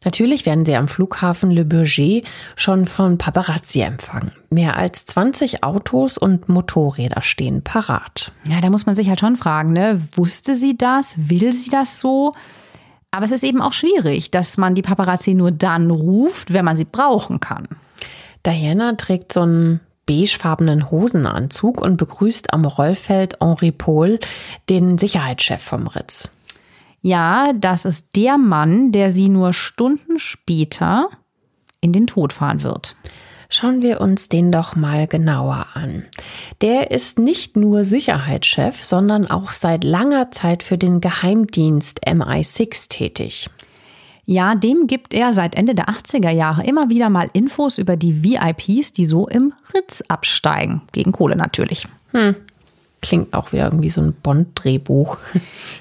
[0.05, 4.33] Natürlich werden sie am Flughafen Le Bourget schon von Paparazzi empfangen.
[4.51, 8.33] Mehr als 20 Autos und Motorräder stehen parat.
[8.49, 10.01] Ja, da muss man sich halt schon fragen, ne?
[10.15, 11.15] Wusste sie das?
[11.17, 12.33] Will sie das so?
[13.11, 16.77] Aber es ist eben auch schwierig, dass man die Paparazzi nur dann ruft, wenn man
[16.77, 17.69] sie brauchen kann.
[18.45, 24.19] Diana trägt so ein beigefarbenen Hosenanzug und begrüßt am Rollfeld Henri Paul,
[24.69, 26.31] den Sicherheitschef vom Ritz.
[27.03, 31.09] Ja, das ist der Mann, der sie nur Stunden später
[31.81, 32.97] in den Tod fahren wird.
[33.49, 36.05] Schauen wir uns den doch mal genauer an.
[36.63, 43.51] Der ist nicht nur Sicherheitschef, sondern auch seit langer Zeit für den Geheimdienst MI6 tätig.
[44.25, 48.23] Ja, dem gibt er seit Ende der 80er Jahre immer wieder mal Infos über die
[48.25, 50.83] VIPs, die so im Ritz absteigen.
[50.93, 51.89] Gegen Kohle natürlich.
[52.13, 52.37] Hm.
[53.03, 55.19] Klingt auch wieder irgendwie so ein Bond-Drehbuch.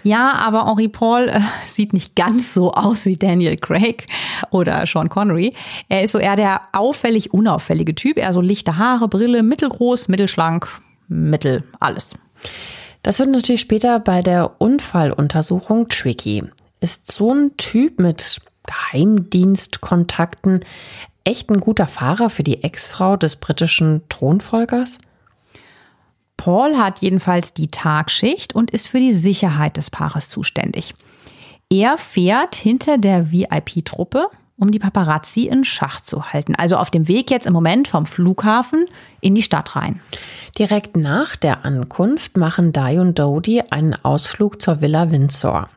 [0.03, 4.07] Ja, aber Henri Paul äh, sieht nicht ganz so aus wie Daniel Craig
[4.49, 5.53] oder Sean Connery.
[5.89, 8.17] Er ist so eher der auffällig unauffällige Typ.
[8.17, 10.67] Er so lichte Haare, Brille, mittelgroß, mittelschlank,
[11.07, 12.09] mittel, alles.
[13.03, 16.43] Das wird natürlich später bei der Unfalluntersuchung tricky.
[16.79, 20.61] Ist so ein Typ mit Geheimdienstkontakten
[21.23, 24.97] echt ein guter Fahrer für die Ex-Frau des britischen Thronfolgers?
[26.43, 30.95] Paul hat jedenfalls die Tagschicht und ist für die Sicherheit des Paares zuständig.
[31.69, 34.27] Er fährt hinter der VIP-Truppe,
[34.61, 36.53] um die Paparazzi in Schach zu halten.
[36.55, 38.85] Also auf dem Weg jetzt im Moment vom Flughafen
[39.19, 39.99] in die Stadt rein.
[40.57, 45.67] Direkt nach der Ankunft machen Di und Dodie einen Ausflug zur Villa Windsor.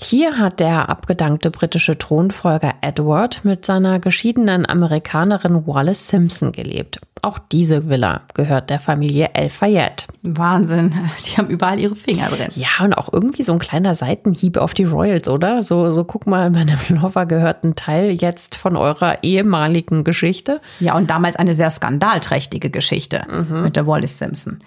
[0.00, 7.00] Hier hat der abgedankte britische Thronfolger Edward mit seiner geschiedenen Amerikanerin Wallace Simpson gelebt.
[7.22, 10.06] Auch diese Villa gehört der Familie El Fayette.
[10.22, 10.94] Wahnsinn,
[11.26, 12.48] die haben überall ihre Finger drin.
[12.54, 15.62] Ja, und auch irgendwie so ein kleiner Seitenhieb auf die Royals, oder?
[15.62, 20.60] So, so guck mal, meinem Lover gehört ein Teil jetzt von eurer ehemaligen Geschichte.
[20.80, 23.62] Ja, und damals eine sehr skandalträchtige Geschichte mhm.
[23.62, 24.60] mit der Wallace Simpson.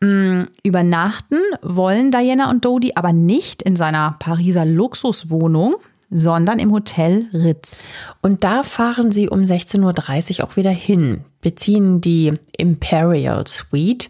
[0.00, 5.76] Mm, übernachten wollen Diana und Dodie aber nicht in seiner Pariser Luxuswohnung,
[6.10, 7.84] sondern im Hotel Ritz.
[8.22, 14.08] Und da fahren sie um 16.30 Uhr auch wieder hin, beziehen die Imperial Suite.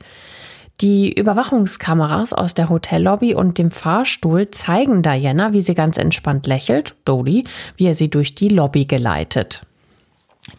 [0.80, 6.96] Die Überwachungskameras aus der Hotellobby und dem Fahrstuhl zeigen Diana, wie sie ganz entspannt lächelt,
[7.04, 9.66] Dodie, wie er sie durch die Lobby geleitet.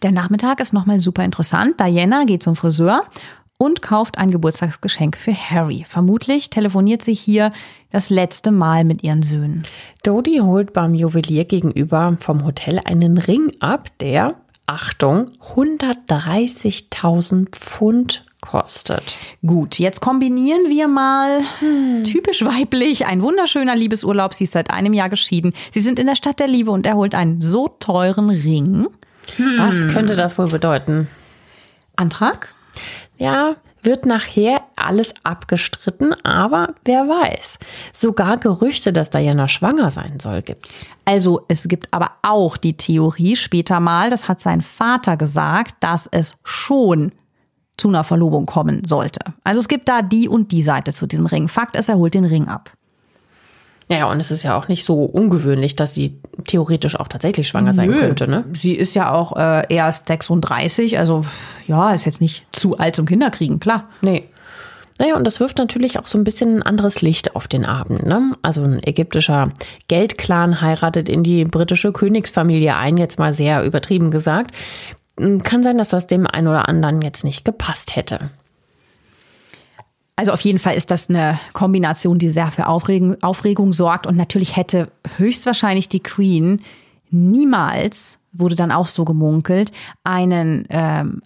[0.02, 1.78] Der Nachmittag ist nochmal super interessant.
[1.80, 3.02] Diana geht zum Friseur
[3.58, 5.84] und kauft ein Geburtstagsgeschenk für Harry.
[5.88, 7.52] Vermutlich telefoniert sie hier
[7.90, 9.62] das letzte Mal mit ihren Söhnen.
[10.02, 14.34] Dodie holt beim Juwelier gegenüber vom Hotel einen Ring ab, der,
[14.66, 19.16] Achtung, 130.000 Pfund kostet.
[19.44, 22.04] Gut, jetzt kombinieren wir mal hm.
[22.04, 23.06] typisch weiblich.
[23.06, 24.34] Ein wunderschöner Liebesurlaub.
[24.34, 25.52] Sie ist seit einem Jahr geschieden.
[25.70, 28.86] Sie sind in der Stadt der Liebe und er holt einen so teuren Ring.
[29.36, 29.58] Hm.
[29.58, 31.08] Was könnte das wohl bedeuten?
[31.96, 32.54] Antrag?
[33.18, 37.58] Ja, wird nachher alles abgestritten, aber wer weiß.
[37.92, 40.84] Sogar Gerüchte, dass Diana schwanger sein soll, gibt's.
[41.04, 46.08] Also es gibt aber auch die Theorie später mal, das hat sein Vater gesagt, dass
[46.10, 47.12] es schon
[47.76, 49.20] zu einer Verlobung kommen sollte.
[49.44, 51.48] Also es gibt da die und die Seite zu diesem Ring.
[51.48, 52.72] Fakt ist, er holt den Ring ab.
[53.88, 57.72] Ja, und es ist ja auch nicht so ungewöhnlich, dass sie theoretisch auch tatsächlich schwanger
[57.72, 58.00] sein Nö.
[58.00, 58.26] könnte.
[58.26, 58.44] Ne?
[58.52, 61.24] Sie ist ja auch äh, erst 36, also
[61.68, 63.88] ja, ist jetzt nicht zu alt zum Kinderkriegen, klar.
[64.00, 64.24] Nee.
[64.98, 68.06] Naja, und das wirft natürlich auch so ein bisschen ein anderes Licht auf den Abend.
[68.06, 68.30] Ne?
[68.42, 69.52] Also ein ägyptischer
[69.88, 74.52] Geldclan heiratet in die britische Königsfamilie ein, jetzt mal sehr übertrieben gesagt.
[75.16, 78.30] Kann sein, dass das dem einen oder anderen jetzt nicht gepasst hätte.
[80.16, 84.06] Also auf jeden Fall ist das eine Kombination, die sehr für Aufregung, Aufregung sorgt.
[84.06, 86.62] Und natürlich hätte höchstwahrscheinlich die Queen
[87.10, 89.72] niemals, wurde dann auch so gemunkelt,
[90.04, 91.22] einen ähm,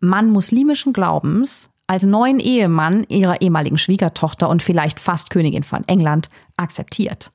[0.00, 6.28] Mann muslimischen Glaubens als neuen Ehemann ihrer ehemaligen Schwiegertochter und vielleicht fast Königin von England
[6.56, 7.30] akzeptiert.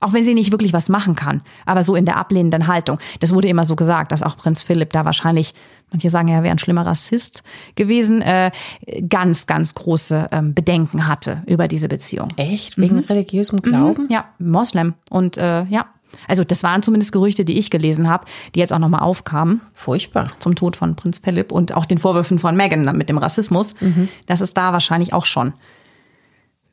[0.00, 2.98] Auch wenn sie nicht wirklich was machen kann, aber so in der ablehnenden Haltung.
[3.20, 5.54] Das wurde immer so gesagt, dass auch Prinz Philipp da wahrscheinlich,
[5.92, 7.42] manche sagen, er wäre ein schlimmer Rassist
[7.74, 8.50] gewesen, äh,
[9.08, 12.28] ganz, ganz große ähm, Bedenken hatte über diese Beziehung.
[12.36, 12.78] Echt?
[12.78, 13.02] Wegen mhm.
[13.02, 14.04] religiösem Glauben?
[14.04, 14.94] Mhm, ja, Moslem.
[15.10, 15.86] Und äh, ja,
[16.26, 19.60] also das waren zumindest Gerüchte, die ich gelesen habe, die jetzt auch nochmal aufkamen.
[19.74, 20.26] Furchtbar.
[20.38, 23.80] Zum Tod von Prinz Philipp und auch den Vorwürfen von Meghan mit dem Rassismus.
[23.80, 24.08] Mhm.
[24.26, 25.52] Das ist da wahrscheinlich auch schon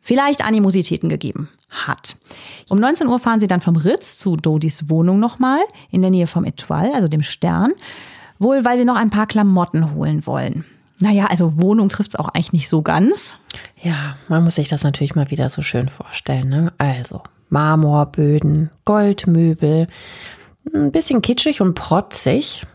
[0.07, 2.15] vielleicht Animositäten gegeben hat.
[2.69, 5.59] Um 19 Uhr fahren sie dann vom Ritz zu Dodis Wohnung nochmal
[5.91, 7.73] in der Nähe vom Etoile, also dem Stern.
[8.39, 10.63] Wohl, weil sie noch ein paar Klamotten holen wollen.
[11.01, 13.35] Naja, also Wohnung trifft es auch eigentlich nicht so ganz.
[13.83, 16.47] Ja, man muss sich das natürlich mal wieder so schön vorstellen.
[16.47, 16.71] Ne?
[16.77, 19.89] Also Marmorböden, Goldmöbel,
[20.73, 22.65] ein bisschen kitschig und protzig,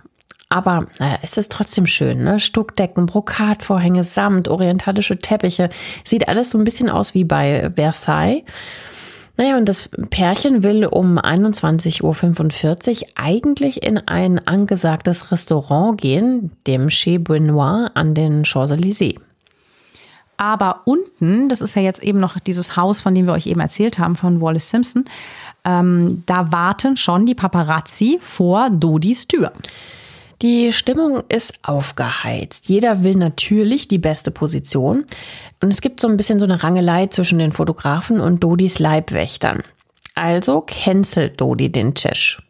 [0.53, 2.39] aber naja, es ist trotzdem schön, ne?
[2.39, 5.71] Stuckdecken, Brokatvorhänge, Samt, orientalische Teppiche.
[6.05, 8.43] Sieht alles so ein bisschen aus wie bei Versailles.
[9.39, 16.91] Naja, und das Pärchen will um 21.45 Uhr eigentlich in ein angesagtes Restaurant gehen, dem
[16.91, 19.19] Chez Benoit an den Champs-Élysées.
[20.37, 23.61] Aber unten, das ist ja jetzt eben noch dieses Haus, von dem wir euch eben
[23.61, 25.07] erzählt haben, von Wallace Simpson,
[25.65, 29.53] ähm, da warten schon die Paparazzi vor Dodis Tür.
[30.43, 32.69] Die Stimmung ist aufgeheizt.
[32.69, 35.05] Jeder will natürlich die beste Position.
[35.63, 39.63] Und es gibt so ein bisschen so eine Rangelei zwischen den Fotografen und Dodis Leibwächtern.
[40.17, 42.43] Also cancelt Dodi den Tisch.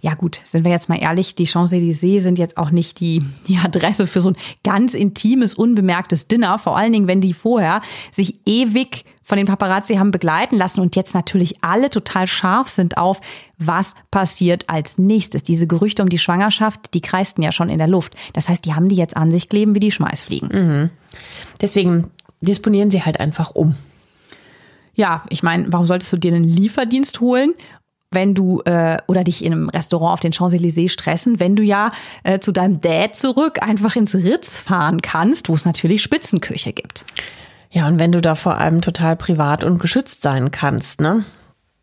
[0.00, 3.58] Ja gut, sind wir jetzt mal ehrlich, die Champs-Élysées sind jetzt auch nicht die, die
[3.58, 6.58] Adresse für so ein ganz intimes, unbemerktes Dinner.
[6.58, 7.80] Vor allen Dingen, wenn die vorher
[8.10, 12.98] sich ewig von den Paparazzi haben begleiten lassen und jetzt natürlich alle total scharf sind
[12.98, 13.20] auf,
[13.58, 15.42] was passiert als nächstes.
[15.42, 18.14] Diese Gerüchte um die Schwangerschaft, die kreisten ja schon in der Luft.
[18.34, 20.48] Das heißt, die haben die jetzt an sich kleben wie die Schmeißfliegen.
[20.52, 20.90] Mhm.
[21.60, 22.10] Deswegen
[22.42, 23.74] disponieren sie halt einfach um.
[24.94, 27.54] Ja, ich meine, warum solltest du dir einen Lieferdienst holen
[28.10, 31.90] wenn du äh, oder dich in einem Restaurant auf den Champs-Élysées stressen, wenn du ja
[32.22, 37.04] äh, zu deinem Dad zurück einfach ins Ritz fahren kannst, wo es natürlich Spitzenküche gibt.
[37.70, 41.24] Ja, und wenn du da vor allem total privat und geschützt sein kannst, ne?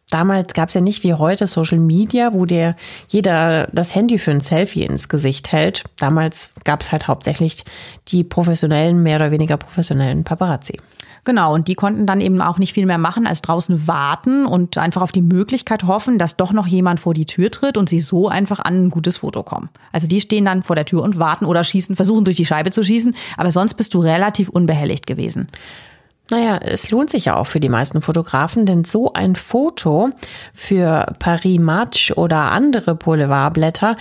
[0.09, 2.75] Damals gab es ja nicht wie heute Social Media, wo dir
[3.07, 5.85] jeder das Handy für ein Selfie ins Gesicht hält.
[5.97, 7.63] Damals gab es halt hauptsächlich
[8.09, 10.77] die professionellen, mehr oder weniger professionellen Paparazzi.
[11.23, 14.79] Genau, und die konnten dann eben auch nicht viel mehr machen, als draußen warten und
[14.79, 17.99] einfach auf die Möglichkeit hoffen, dass doch noch jemand vor die Tür tritt und sie
[17.99, 19.69] so einfach an ein gutes Foto kommen.
[19.91, 22.71] Also die stehen dann vor der Tür und warten oder schießen, versuchen durch die Scheibe
[22.71, 25.47] zu schießen, aber sonst bist du relativ unbehelligt gewesen.
[26.31, 30.11] Naja, es lohnt sich ja auch für die meisten Fotografen, denn so ein Foto
[30.53, 33.97] für Paris Match oder andere Boulevardblätter,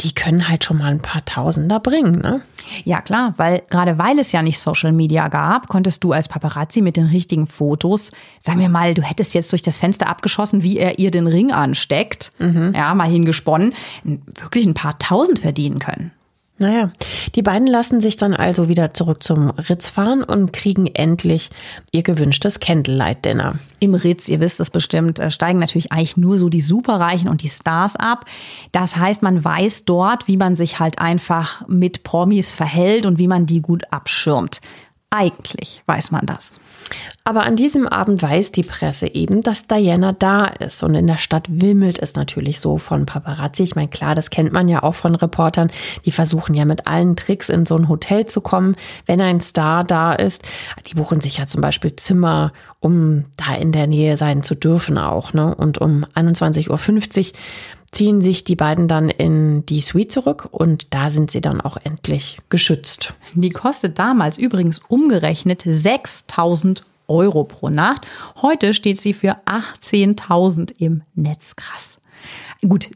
[0.00, 2.40] die können halt schon mal ein paar Tausender bringen, ne?
[2.84, 6.80] Ja, klar, weil gerade weil es ja nicht Social Media gab, konntest du als Paparazzi
[6.80, 10.78] mit den richtigen Fotos, sagen wir mal, du hättest jetzt durch das Fenster abgeschossen, wie
[10.78, 12.72] er ihr den Ring ansteckt, mhm.
[12.74, 13.74] ja, mal hingesponnen,
[14.40, 16.12] wirklich ein paar Tausend verdienen können.
[16.56, 16.92] Naja,
[17.34, 21.50] die beiden lassen sich dann also wieder zurück zum Ritz fahren und kriegen endlich
[21.90, 23.58] ihr gewünschtes Candlelight-Dinner.
[23.80, 27.42] Im Ritz, ihr wisst es bestimmt, äh, steigen natürlich eigentlich nur so die Superreichen und
[27.42, 28.26] die Stars ab.
[28.70, 33.28] Das heißt, man weiß dort, wie man sich halt einfach mit Promis verhält und wie
[33.28, 34.60] man die gut abschirmt.
[35.16, 36.60] Eigentlich weiß man das.
[37.22, 40.82] Aber an diesem Abend weiß die Presse eben, dass Diana da ist.
[40.82, 43.62] Und in der Stadt wimmelt es natürlich so von Paparazzi.
[43.62, 45.70] Ich meine, klar, das kennt man ja auch von Reportern.
[46.04, 48.74] Die versuchen ja mit allen Tricks in so ein Hotel zu kommen,
[49.06, 50.42] wenn ein Star da ist.
[50.88, 54.98] Die buchen sich ja zum Beispiel Zimmer, um da in der Nähe sein zu dürfen
[54.98, 55.32] auch.
[55.32, 55.54] Ne?
[55.54, 57.38] Und um 21.50 Uhr
[57.94, 61.76] ziehen sich die beiden dann in die Suite zurück und da sind sie dann auch
[61.82, 63.14] endlich geschützt.
[63.34, 68.06] Die kostet damals übrigens umgerechnet 6000 Euro pro Nacht.
[68.40, 71.54] Heute steht sie für 18.000 im Netz.
[71.56, 72.00] Krass.
[72.62, 72.90] Gut,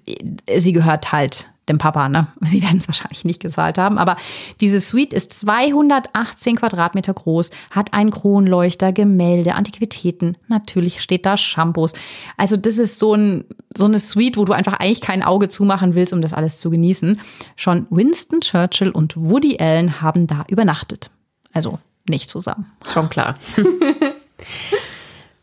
[0.57, 2.29] sie gehört halt dem Papa, ne?
[2.41, 4.17] Sie werden es wahrscheinlich nicht gezahlt haben, aber
[4.61, 11.93] diese Suite ist 218 Quadratmeter groß, hat einen Kronleuchter, Gemälde, Antiquitäten, natürlich steht da Shampoos.
[12.37, 13.45] Also das ist so, ein,
[13.77, 16.71] so eine Suite, wo du einfach eigentlich kein Auge zumachen willst, um das alles zu
[16.71, 17.21] genießen.
[17.57, 21.11] Schon Winston Churchill und Woody Allen haben da übernachtet.
[21.53, 21.79] Also
[22.09, 22.71] nicht zusammen.
[22.87, 23.37] Schon klar.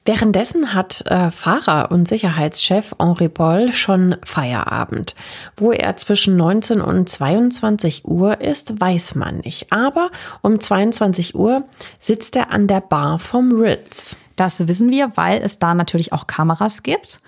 [0.07, 5.15] Währenddessen hat äh, Fahrer und Sicherheitschef Henri Paul schon Feierabend.
[5.57, 9.73] Wo er zwischen 19 und 22 Uhr ist, weiß man nicht.
[9.73, 10.11] Aber
[10.43, 11.63] um 22 Uhr
[11.99, 14.15] sitzt er an der Bar vom Ritz.
[14.35, 17.19] Das wissen wir, weil es da natürlich auch Kameras gibt.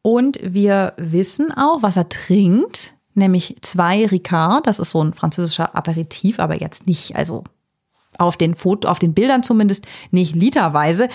[0.00, 4.68] Und wir wissen auch, was er trinkt, nämlich zwei Ricard.
[4.68, 7.42] Das ist so ein französischer Aperitif, aber jetzt nicht, also
[8.18, 11.08] auf den Foto, auf den Bildern zumindest nicht literweise.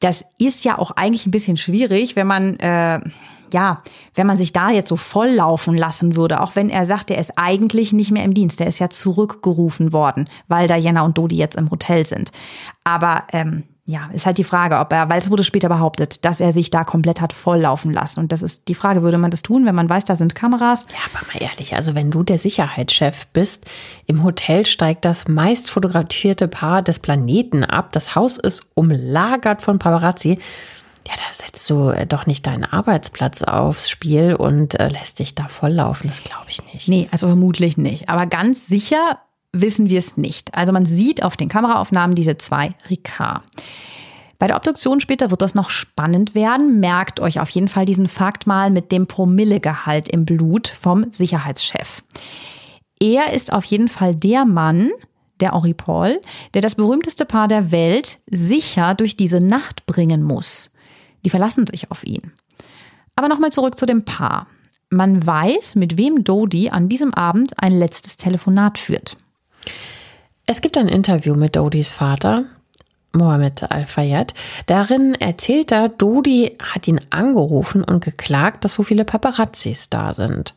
[0.00, 3.00] Das ist ja auch eigentlich ein bisschen schwierig, wenn man äh,
[3.52, 3.82] ja,
[4.14, 7.32] wenn man sich da jetzt so volllaufen lassen würde, auch wenn er sagt, er ist
[7.36, 11.56] eigentlich nicht mehr im Dienst, der ist ja zurückgerufen worden, weil Diana und Dodi jetzt
[11.56, 12.32] im Hotel sind.
[12.84, 16.40] Aber ähm, ja, ist halt die Frage, ob er, weil es wurde später behauptet, dass
[16.40, 18.20] er sich da komplett hat volllaufen lassen.
[18.20, 20.86] Und das ist die Frage, würde man das tun, wenn man weiß, da sind Kameras?
[20.90, 23.66] Ja, aber mal ehrlich, also wenn du der Sicherheitschef bist,
[24.06, 27.90] im Hotel steigt das meist fotografierte Paar des Planeten ab.
[27.90, 30.38] Das Haus ist umlagert von Paparazzi.
[31.08, 35.34] Ja, da setzt du äh, doch nicht deinen Arbeitsplatz aufs Spiel und äh, lässt dich
[35.34, 36.08] da volllaufen.
[36.08, 36.86] Das glaube ich nicht.
[36.88, 38.08] Nee, also vermutlich nicht.
[38.08, 39.18] Aber ganz sicher
[39.52, 40.54] wissen wir es nicht.
[40.54, 43.42] Also man sieht auf den Kameraaufnahmen diese zwei Ricard.
[44.38, 46.80] Bei der Obduktion später wird das noch spannend werden.
[46.80, 52.02] Merkt euch auf jeden Fall diesen Fakt mal mit dem Promillegehalt im Blut vom Sicherheitschef.
[52.98, 54.90] Er ist auf jeden Fall der Mann,
[55.40, 56.20] der Henri Paul,
[56.54, 60.72] der das berühmteste Paar der Welt sicher durch diese Nacht bringen muss.
[61.24, 62.32] Die verlassen sich auf ihn.
[63.16, 64.46] Aber nochmal zurück zu dem Paar.
[64.88, 69.16] Man weiß, mit wem Dodi an diesem Abend ein letztes Telefonat führt.
[70.46, 72.44] Es gibt ein Interview mit Dodis Vater,
[73.12, 74.34] Mohammed Al-Fayed.
[74.66, 80.54] Darin erzählt er, Dodi hat ihn angerufen und geklagt, dass so viele Paparazzis da sind.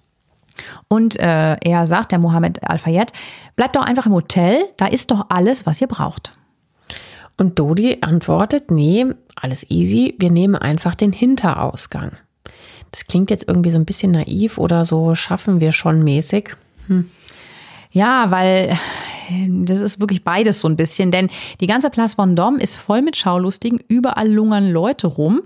[0.87, 3.11] Und äh, er sagt, der Mohammed Al-Fayed,
[3.55, 6.31] bleibt doch einfach im Hotel, da ist doch alles, was ihr braucht.
[7.37, 12.11] Und Dodi antwortet, nee, alles easy, wir nehmen einfach den Hinterausgang.
[12.91, 16.55] Das klingt jetzt irgendwie so ein bisschen naiv oder so schaffen wir schon mäßig.
[16.87, 17.09] Hm.
[17.93, 18.77] Ja, weil
[19.47, 21.29] das ist wirklich beides so ein bisschen, denn
[21.61, 25.41] die ganze Place Vendôme ist voll mit Schaulustigen, überall lungern Leute rum.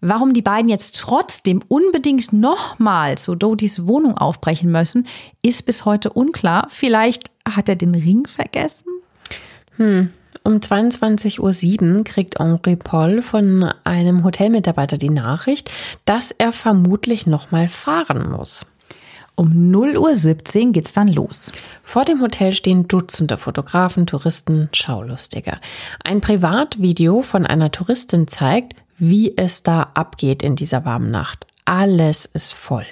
[0.00, 5.06] Warum die beiden jetzt trotzdem unbedingt nochmal zu Dodis Wohnung aufbrechen müssen,
[5.42, 6.66] ist bis heute unklar.
[6.68, 8.88] Vielleicht hat er den Ring vergessen?
[9.76, 10.10] Hm.
[10.42, 15.72] Um 22.07 Uhr kriegt Henri Paul von einem Hotelmitarbeiter die Nachricht,
[16.04, 18.66] dass er vermutlich nochmal fahren muss.
[19.36, 21.52] Um 0.17 Uhr geht's dann los.
[21.82, 25.58] Vor dem Hotel stehen Dutzende Fotografen, Touristen, Schaulustiger.
[26.04, 31.46] Ein Privatvideo von einer Touristin zeigt, wie es da abgeht in dieser warmen Nacht.
[31.64, 32.86] Alles ist voll.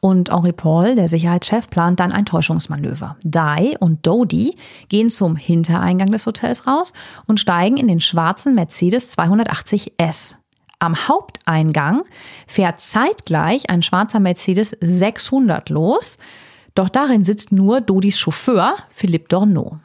[0.00, 3.16] Und Henri Paul, der Sicherheitschef, plant dann ein Täuschungsmanöver.
[3.22, 4.56] Dai und Dodi
[4.88, 6.92] gehen zum Hintereingang des Hotels raus
[7.26, 10.36] und steigen in den schwarzen Mercedes 280 S.
[10.78, 12.02] Am Haupteingang
[12.46, 16.18] fährt zeitgleich ein schwarzer Mercedes 600 los.
[16.74, 19.78] Doch darin sitzt nur Dodis Chauffeur, Philippe Dorneau.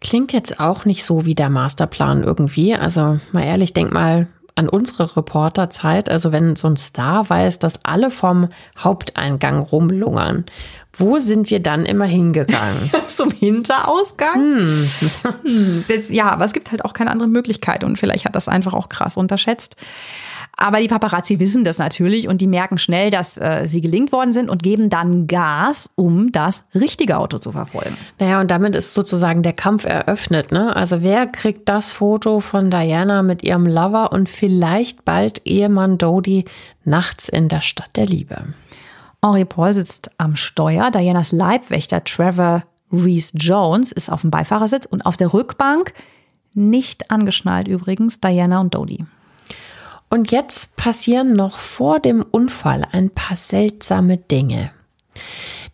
[0.00, 2.74] Klingt jetzt auch nicht so wie der Masterplan irgendwie.
[2.74, 4.26] Also mal ehrlich, denk mal
[4.56, 6.10] an unsere Reporterzeit.
[6.10, 8.48] Also wenn so ein Star weiß, dass alle vom
[8.78, 10.46] Haupteingang rumlungern,
[10.98, 12.90] wo sind wir dann immer hingegangen?
[13.04, 14.34] Zum Hinterausgang?
[14.34, 14.88] Hm.
[15.42, 18.48] Hm, jetzt, ja, aber es gibt halt auch keine andere Möglichkeit und vielleicht hat das
[18.48, 19.76] einfach auch krass unterschätzt.
[20.58, 24.32] Aber die Paparazzi wissen das natürlich und die merken schnell, dass äh, sie gelingt worden
[24.32, 27.96] sind und geben dann Gas, um das richtige Auto zu verfolgen.
[28.18, 30.52] Naja, und damit ist sozusagen der Kampf eröffnet.
[30.52, 30.74] Ne?
[30.74, 36.46] Also wer kriegt das Foto von Diana mit ihrem Lover und vielleicht bald Ehemann Dodie
[36.84, 38.54] nachts in der Stadt der Liebe?
[39.22, 40.90] Henri Paul sitzt am Steuer.
[40.90, 45.92] Dianas Leibwächter Trevor Reese Jones ist auf dem Beifahrersitz und auf der Rückbank,
[46.54, 49.04] nicht angeschnallt übrigens, Diana und Dodie.
[50.08, 54.70] Und jetzt passieren noch vor dem Unfall ein paar seltsame Dinge.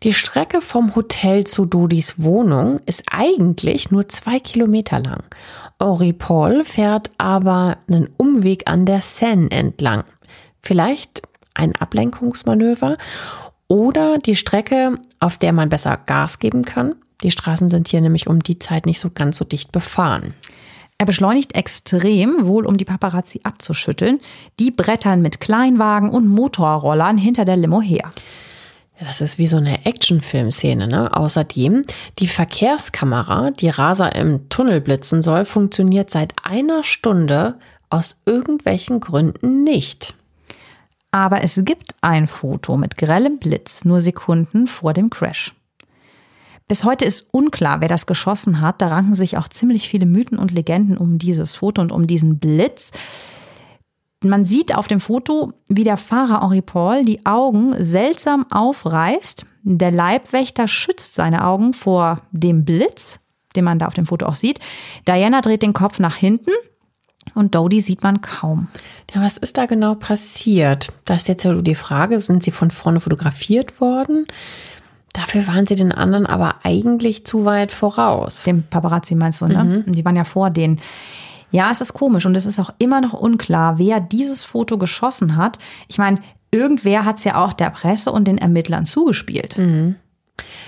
[0.02, 5.22] Die Strecke vom Hotel zu Dodis Wohnung ist eigentlich nur zwei Kilometer lang.
[5.78, 10.04] Henri Paul fährt aber einen Umweg an der Seine entlang.
[10.62, 11.22] Vielleicht
[11.54, 12.96] ein Ablenkungsmanöver
[13.68, 16.96] oder die Strecke, auf der man besser Gas geben kann.
[17.22, 20.34] Die Straßen sind hier nämlich um die Zeit nicht so ganz so dicht befahren.
[21.02, 24.20] Er beschleunigt extrem, wohl um die Paparazzi abzuschütteln.
[24.60, 28.08] Die brettern mit Kleinwagen und Motorrollern hinter der Limo her.
[29.00, 30.86] Das ist wie so eine Actionfilmszene.
[30.86, 31.12] Ne?
[31.12, 31.82] Außerdem,
[32.20, 37.56] die Verkehrskamera, die Raser im Tunnel blitzen soll, funktioniert seit einer Stunde
[37.90, 40.14] aus irgendwelchen Gründen nicht.
[41.10, 45.52] Aber es gibt ein Foto mit grellem Blitz nur Sekunden vor dem Crash.
[46.68, 48.80] Bis heute ist unklar, wer das geschossen hat.
[48.80, 52.38] Da ranken sich auch ziemlich viele Mythen und Legenden um dieses Foto und um diesen
[52.38, 52.92] Blitz.
[54.24, 59.46] Man sieht auf dem Foto, wie der Fahrer Henri Paul die Augen seltsam aufreißt.
[59.64, 63.18] Der Leibwächter schützt seine Augen vor dem Blitz,
[63.56, 64.60] den man da auf dem Foto auch sieht.
[65.08, 66.52] Diana dreht den Kopf nach hinten
[67.34, 68.68] und Dodie sieht man kaum.
[69.14, 70.92] Ja, was ist da genau passiert?
[71.04, 74.26] Da ist jetzt ja die Frage, sind sie von vorne fotografiert worden?
[75.12, 78.44] Dafür waren sie den anderen aber eigentlich zu weit voraus.
[78.44, 79.84] Dem Paparazzi meinst du, ne?
[79.86, 79.92] Mhm.
[79.92, 80.80] Die waren ja vor denen.
[81.50, 85.36] Ja, es ist komisch und es ist auch immer noch unklar, wer dieses Foto geschossen
[85.36, 85.58] hat.
[85.86, 89.58] Ich meine, irgendwer hat es ja auch der Presse und den Ermittlern zugespielt.
[89.58, 89.96] Mhm.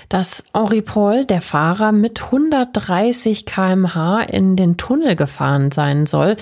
[0.09, 6.37] Dass Henri Paul, der Fahrer, mit 130 km/h in den Tunnel gefahren sein soll,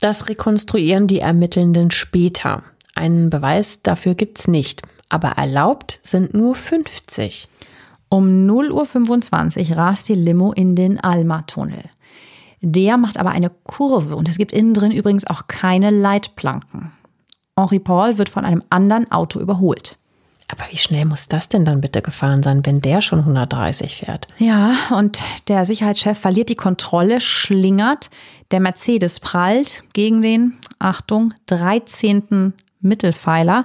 [0.00, 2.64] das rekonstruieren die Ermittelnden später.
[2.94, 7.48] Einen Beweis dafür gibt's nicht aber erlaubt sind nur 50.
[8.08, 11.84] Um 0.25 Uhr rast die Limo in den Alma-Tunnel.
[12.60, 16.92] Der macht aber eine Kurve und es gibt innen drin übrigens auch keine Leitplanken.
[17.58, 19.98] Henri Paul wird von einem anderen Auto überholt.
[20.48, 24.28] Aber wie schnell muss das denn dann bitte gefahren sein, wenn der schon 130 fährt?
[24.38, 28.10] Ja, und der Sicherheitschef verliert die Kontrolle, schlingert.
[28.52, 32.52] Der Mercedes prallt gegen den, Achtung, 13.
[32.80, 33.64] Mittelpfeiler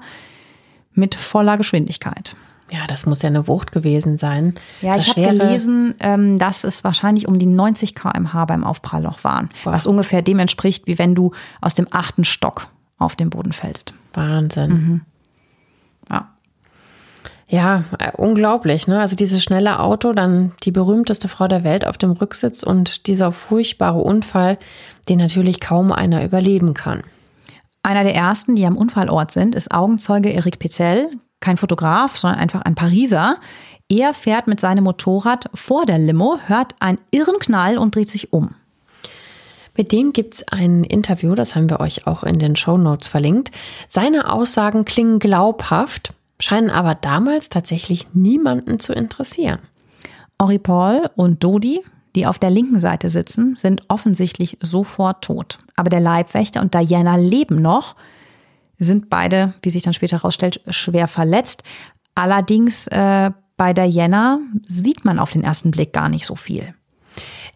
[0.94, 2.36] mit voller Geschwindigkeit.
[2.72, 4.56] Ja, das muss ja eine Wucht gewesen sein.
[4.82, 9.02] Ja, das ich habe gelesen, ähm, dass es wahrscheinlich um die 90 km/h beim Aufprall
[9.02, 9.50] noch waren.
[9.64, 9.74] Wow.
[9.74, 12.68] Was ungefähr dem entspricht, wie wenn du aus dem achten Stock
[12.98, 13.94] auf den Boden fällst.
[14.14, 14.72] Wahnsinn.
[14.72, 15.02] Mhm.
[16.10, 16.30] Ja.
[17.50, 19.02] Ja, äh, unglaublich, ne?
[19.02, 23.34] Also dieses schnelle Auto, dann die berühmteste Frau der Welt auf dem Rücksitz und dieser
[23.34, 24.58] furchtbare Unfall,
[25.10, 27.04] den natürlich kaum einer überleben kann.
[27.84, 31.10] Einer der ersten, die am Unfallort sind, ist Augenzeuge Eric Pizel,
[31.40, 33.38] kein Fotograf, sondern einfach ein Pariser.
[33.90, 38.32] Er fährt mit seinem Motorrad vor der Limo, hört einen irren Knall und dreht sich
[38.32, 38.56] um.
[39.76, 43.08] Mit dem gibt es ein Interview, das haben wir euch auch in den Show Notes
[43.08, 43.52] verlinkt.
[43.88, 49.60] Seine Aussagen klingen glaubhaft, scheinen aber damals tatsächlich niemanden zu interessieren.
[50.40, 51.82] Henri Paul und Dodi,
[52.16, 55.60] die auf der linken Seite sitzen, sind offensichtlich sofort tot.
[55.76, 57.96] Aber der Leibwächter und Diana leben noch,
[58.80, 61.64] sind beide, wie sich dann später herausstellt, schwer verletzt.
[62.16, 66.74] Allerdings äh, bei Diana sieht man auf den ersten Blick gar nicht so viel.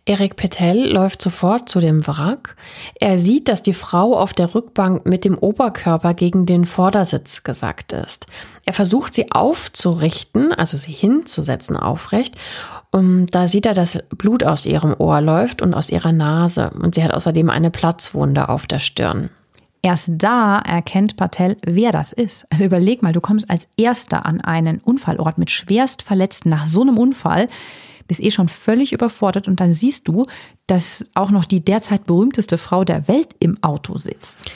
[0.08, 2.56] Eric Petel läuft sofort zu dem Wrack.
[3.00, 7.92] Er sieht, dass die Frau auf der Rückbank mit dem Oberkörper gegen den Vordersitz gesackt
[7.92, 8.28] ist.
[8.66, 12.36] Er versucht sie aufzurichten, also sie hinzusetzen aufrecht
[12.96, 16.72] um, da sieht er, dass Blut aus ihrem Ohr läuft und aus ihrer Nase.
[16.82, 19.30] Und sie hat außerdem eine Platzwunde auf der Stirn.
[19.82, 22.46] Erst da erkennt Patel, wer das ist.
[22.50, 26.82] Also überleg mal, du kommst als Erster an einen Unfallort mit schwerst Verletzten nach so
[26.82, 27.50] einem Unfall,
[28.08, 30.26] bist eh schon völlig überfordert und dann siehst du,
[30.66, 34.50] dass auch noch die derzeit berühmteste Frau der Welt im Auto sitzt.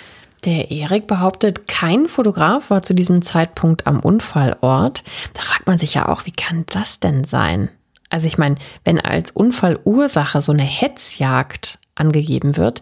[0.46, 5.04] Der Erik behauptet, kein Fotograf war zu diesem Zeitpunkt am Unfallort.
[5.34, 7.70] Da fragt man sich ja auch, wie kann das denn sein?
[8.10, 12.82] Also ich meine, wenn als Unfallursache so eine Hetzjagd angegeben wird,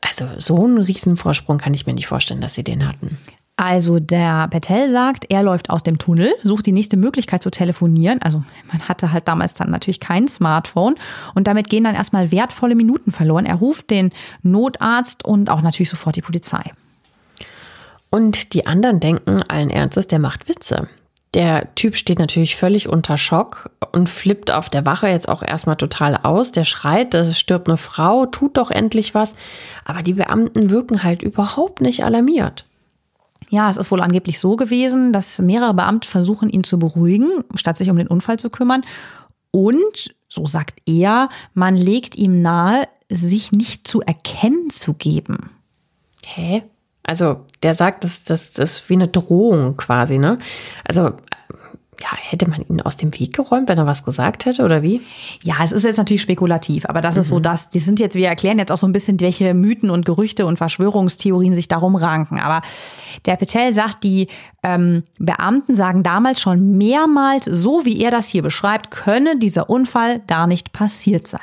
[0.00, 3.18] also so einen Riesenvorsprung kann ich mir nicht vorstellen, dass sie den hatten.
[3.56, 8.22] Also der Patel sagt, er läuft aus dem Tunnel, sucht die nächste Möglichkeit zu telefonieren.
[8.22, 10.94] Also man hatte halt damals dann natürlich kein Smartphone
[11.34, 13.46] und damit gehen dann erstmal wertvolle Minuten verloren.
[13.46, 14.12] Er ruft den
[14.44, 16.70] Notarzt und auch natürlich sofort die Polizei.
[18.10, 20.88] Und die anderen denken allen Ernstes, der macht Witze.
[21.34, 25.76] Der Typ steht natürlich völlig unter Schock und flippt auf der Wache jetzt auch erstmal
[25.76, 26.52] total aus.
[26.52, 29.34] Der schreit, es stirbt eine Frau, tut doch endlich was.
[29.84, 32.64] Aber die Beamten wirken halt überhaupt nicht alarmiert.
[33.50, 37.76] Ja, es ist wohl angeblich so gewesen, dass mehrere Beamte versuchen, ihn zu beruhigen, statt
[37.76, 38.84] sich um den Unfall zu kümmern.
[39.50, 45.50] Und, so sagt er, man legt ihm nahe, sich nicht zu erkennen zu geben.
[46.24, 46.62] Hä?
[47.08, 50.36] Also der sagt, das, das, das ist wie eine Drohung quasi, ne?
[50.84, 51.12] Also
[52.00, 55.00] ja, hätte man ihn aus dem Weg geräumt, wenn er was gesagt hätte oder wie?
[55.42, 57.20] Ja, es ist jetzt natürlich spekulativ, aber das mhm.
[57.22, 57.42] ist so, mhm.
[57.42, 60.44] dass die sind jetzt, wir erklären jetzt auch so ein bisschen, welche Mythen und Gerüchte
[60.44, 62.38] und Verschwörungstheorien sich darum ranken.
[62.38, 62.60] Aber
[63.24, 64.28] der Petel sagt, die
[64.62, 70.20] ähm, Beamten sagen damals schon mehrmals, so wie er das hier beschreibt, könne dieser Unfall
[70.26, 71.40] gar nicht passiert sein.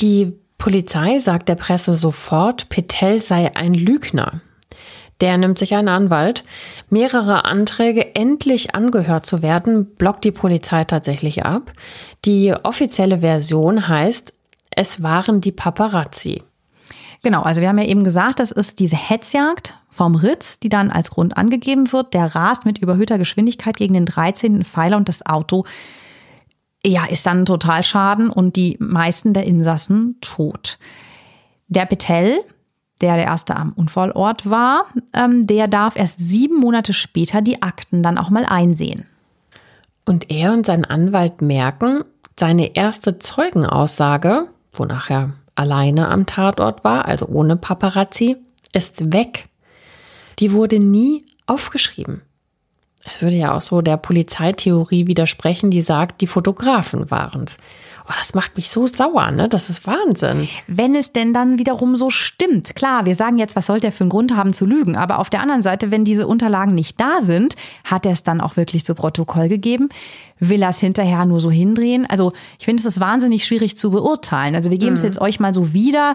[0.00, 4.40] Die Polizei sagt der Presse sofort, Petel sei ein Lügner.
[5.20, 6.44] Der nimmt sich einen Anwalt.
[6.90, 11.72] Mehrere Anträge, endlich angehört zu werden, blockt die Polizei tatsächlich ab.
[12.24, 14.34] Die offizielle Version heißt,
[14.74, 16.42] es waren die Paparazzi.
[17.22, 20.90] Genau, also wir haben ja eben gesagt, das ist diese Hetzjagd vom Ritz, die dann
[20.90, 22.12] als Grund angegeben wird.
[22.12, 24.64] Der rast mit überhöhter Geschwindigkeit gegen den 13.
[24.64, 25.64] Pfeiler und das Auto
[26.86, 30.78] ja, ist dann total Schaden und die meisten der Insassen tot.
[31.68, 32.38] Der Petel,
[33.00, 38.02] der der erste am Unfallort war, ähm, der darf erst sieben Monate später die Akten
[38.02, 39.06] dann auch mal einsehen.
[40.04, 42.04] Und er und sein Anwalt merken,
[42.38, 48.36] seine erste Zeugenaussage, wonach er alleine am Tatort war, also ohne Paparazzi,
[48.72, 49.48] ist weg.
[50.38, 52.22] Die wurde nie aufgeschrieben.
[53.10, 57.56] Es würde ja auch so der Polizeitheorie widersprechen, die sagt, die Fotografen waren's.
[58.08, 59.48] Oh, das macht mich so sauer, ne?
[59.48, 60.48] Das ist Wahnsinn.
[60.68, 62.76] Wenn es denn dann wiederum so stimmt.
[62.76, 64.96] Klar, wir sagen jetzt, was sollte er für einen Grund haben zu lügen?
[64.96, 68.40] Aber auf der anderen Seite, wenn diese Unterlagen nicht da sind, hat er es dann
[68.40, 69.88] auch wirklich zu Protokoll gegeben?
[70.38, 72.06] Will er es hinterher nur so hindrehen?
[72.06, 74.54] Also, ich finde, es ist wahnsinnig schwierig zu beurteilen.
[74.54, 74.98] Also, wir geben mhm.
[74.98, 76.14] es jetzt euch mal so wieder,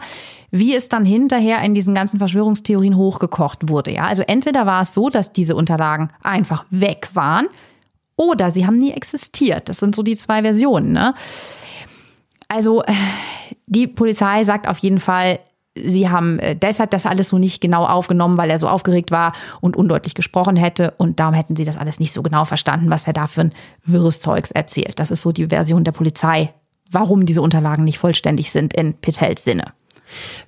[0.52, 3.94] wie es dann hinterher in diesen ganzen Verschwörungstheorien hochgekocht wurde.
[3.94, 7.48] Ja, also entweder war es so, dass diese Unterlagen einfach weg waren
[8.18, 9.70] oder sie haben nie existiert.
[9.70, 11.16] Das sind so die zwei Versionen, ne?
[12.50, 12.84] Also
[13.66, 15.40] die Polizei sagt auf jeden Fall,
[15.76, 19.34] sie haben äh, deshalb das alles so nicht genau aufgenommen, weil er so aufgeregt war
[19.62, 20.94] und undeutlich gesprochen hätte.
[20.98, 23.54] Und darum hätten sie das alles nicht so genau verstanden, was er da für ein
[23.86, 25.00] wirres Zeugs erzählt.
[25.00, 26.54] Das ist so die Version der Polizei,
[26.90, 29.74] warum diese Unterlagen nicht vollständig sind in Petels Sinne.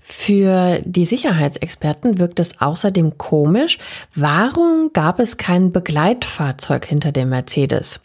[0.01, 3.79] Für die Sicherheitsexperten wirkt es außerdem komisch,
[4.13, 8.01] warum gab es kein Begleitfahrzeug hinter dem Mercedes?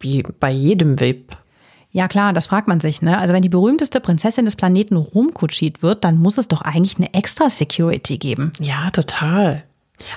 [0.00, 1.36] Wie bei jedem VIP.
[1.96, 3.00] Ja klar, das fragt man sich.
[3.00, 3.16] Ne?
[3.16, 7.14] Also wenn die berühmteste Prinzessin des Planeten rumkutschiert wird, dann muss es doch eigentlich eine
[7.14, 8.52] extra Security geben.
[8.60, 9.62] Ja, total.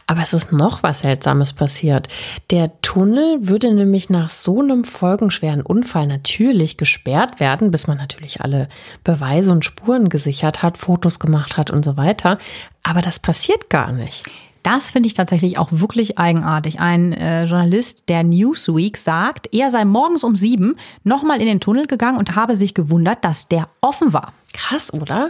[0.06, 2.10] Aber es ist noch was Seltsames passiert.
[2.50, 8.42] Der Tunnel würde nämlich nach so einem folgenschweren Unfall natürlich gesperrt werden, bis man natürlich
[8.42, 8.68] alle
[9.06, 12.40] Beweise und Spuren gesichert hat, Fotos gemacht hat und so weiter.
[12.84, 14.30] Aber das passiert gar nicht.
[14.64, 16.80] Das finde ich tatsächlich auch wirklich eigenartig.
[16.80, 21.88] Ein äh, Journalist der Newsweek sagt, er sei morgens um sieben nochmal in den Tunnel
[21.88, 24.34] gegangen und habe sich gewundert, dass der offen war.
[24.54, 25.30] Krass, oder?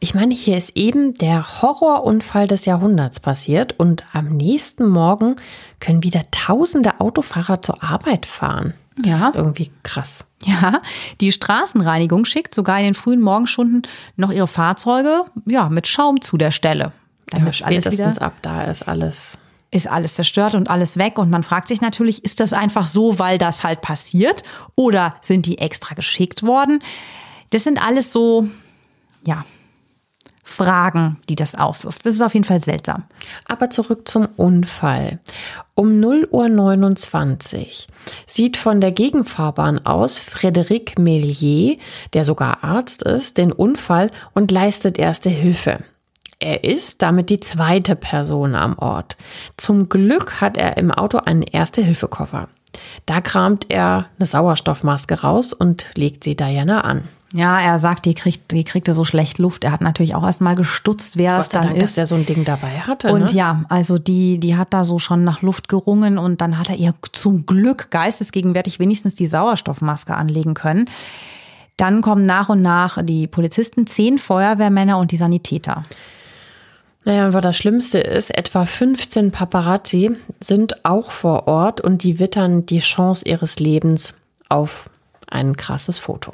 [0.00, 5.36] Ich meine, hier ist eben der Horrorunfall des Jahrhunderts passiert und am nächsten Morgen
[5.78, 8.74] können wieder tausende Autofahrer zur Arbeit fahren.
[8.96, 9.28] Das ja.
[9.28, 10.24] ist irgendwie krass.
[10.44, 10.82] Ja,
[11.20, 13.82] die Straßenreinigung schickt sogar in den frühen Morgenstunden
[14.16, 16.92] noch ihre Fahrzeuge ja, mit Schaum zu der Stelle.
[17.32, 19.38] Damit ja, spätestens ab da ist alles
[19.72, 21.18] ist alles zerstört und alles weg.
[21.18, 24.44] Und man fragt sich natürlich, ist das einfach so, weil das halt passiert?
[24.76, 26.82] Oder sind die extra geschickt worden?
[27.50, 28.46] Das sind alles so,
[29.26, 29.44] ja,
[30.44, 32.04] Fragen, die das aufwirft.
[32.04, 33.04] Das ist auf jeden Fall seltsam.
[33.46, 35.20] Aber zurück zum Unfall.
[35.74, 37.88] Um 0 Uhr 29
[38.26, 41.78] sieht von der Gegenfahrbahn aus Frédéric Mellier,
[42.12, 45.82] der sogar Arzt ist, den Unfall und leistet erste Hilfe.
[46.42, 49.16] Er ist damit die zweite Person am Ort.
[49.56, 52.48] Zum Glück hat er im Auto einen Erste-Hilfe-Koffer.
[53.06, 57.04] Da kramt er eine Sauerstoffmaske raus und legt sie Diana an.
[57.32, 59.64] Ja, er sagt, die, kriegt, die kriegte so schlecht Luft.
[59.64, 61.96] Er hat natürlich auch erst mal gestutzt, wer es dann Dank, ist.
[61.96, 63.10] dass er so ein Ding dabei hatte.
[63.12, 63.32] Und ne?
[63.32, 66.76] ja, also die, die hat da so schon nach Luft gerungen und dann hat er
[66.76, 70.90] ihr zum Glück geistesgegenwärtig wenigstens die Sauerstoffmaske anlegen können.
[71.78, 75.84] Dann kommen nach und nach die Polizisten, zehn Feuerwehrmänner und die Sanitäter.
[77.04, 82.18] Naja, und was das Schlimmste ist, etwa 15 Paparazzi sind auch vor Ort und die
[82.18, 84.14] wittern die Chance ihres Lebens
[84.48, 84.88] auf
[85.28, 86.32] ein krasses Foto.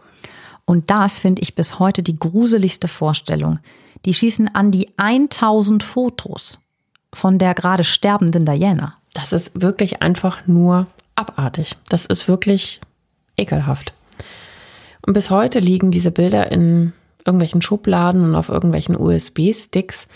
[0.66, 3.58] Und das finde ich bis heute die gruseligste Vorstellung.
[4.04, 6.58] Die schießen an die 1000 Fotos
[7.14, 8.94] von der gerade sterbenden Diana.
[9.14, 11.72] Das ist wirklich einfach nur abartig.
[11.88, 12.80] Das ist wirklich
[13.38, 13.94] ekelhaft.
[15.06, 16.92] Und bis heute liegen diese Bilder in
[17.24, 20.06] irgendwelchen Schubladen und auf irgendwelchen USB-Sticks.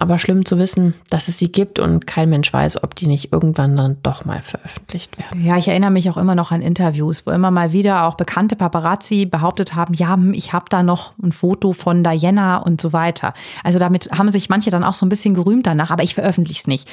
[0.00, 3.34] Aber schlimm zu wissen, dass es sie gibt und kein Mensch weiß, ob die nicht
[3.34, 5.44] irgendwann dann doch mal veröffentlicht werden.
[5.44, 8.56] Ja, ich erinnere mich auch immer noch an Interviews, wo immer mal wieder auch bekannte
[8.56, 12.94] Paparazzi behauptet haben, ja, hm, ich habe da noch ein Foto von Diana und so
[12.94, 13.34] weiter.
[13.62, 16.60] Also damit haben sich manche dann auch so ein bisschen gerühmt danach, aber ich veröffentliche
[16.60, 16.88] es nicht.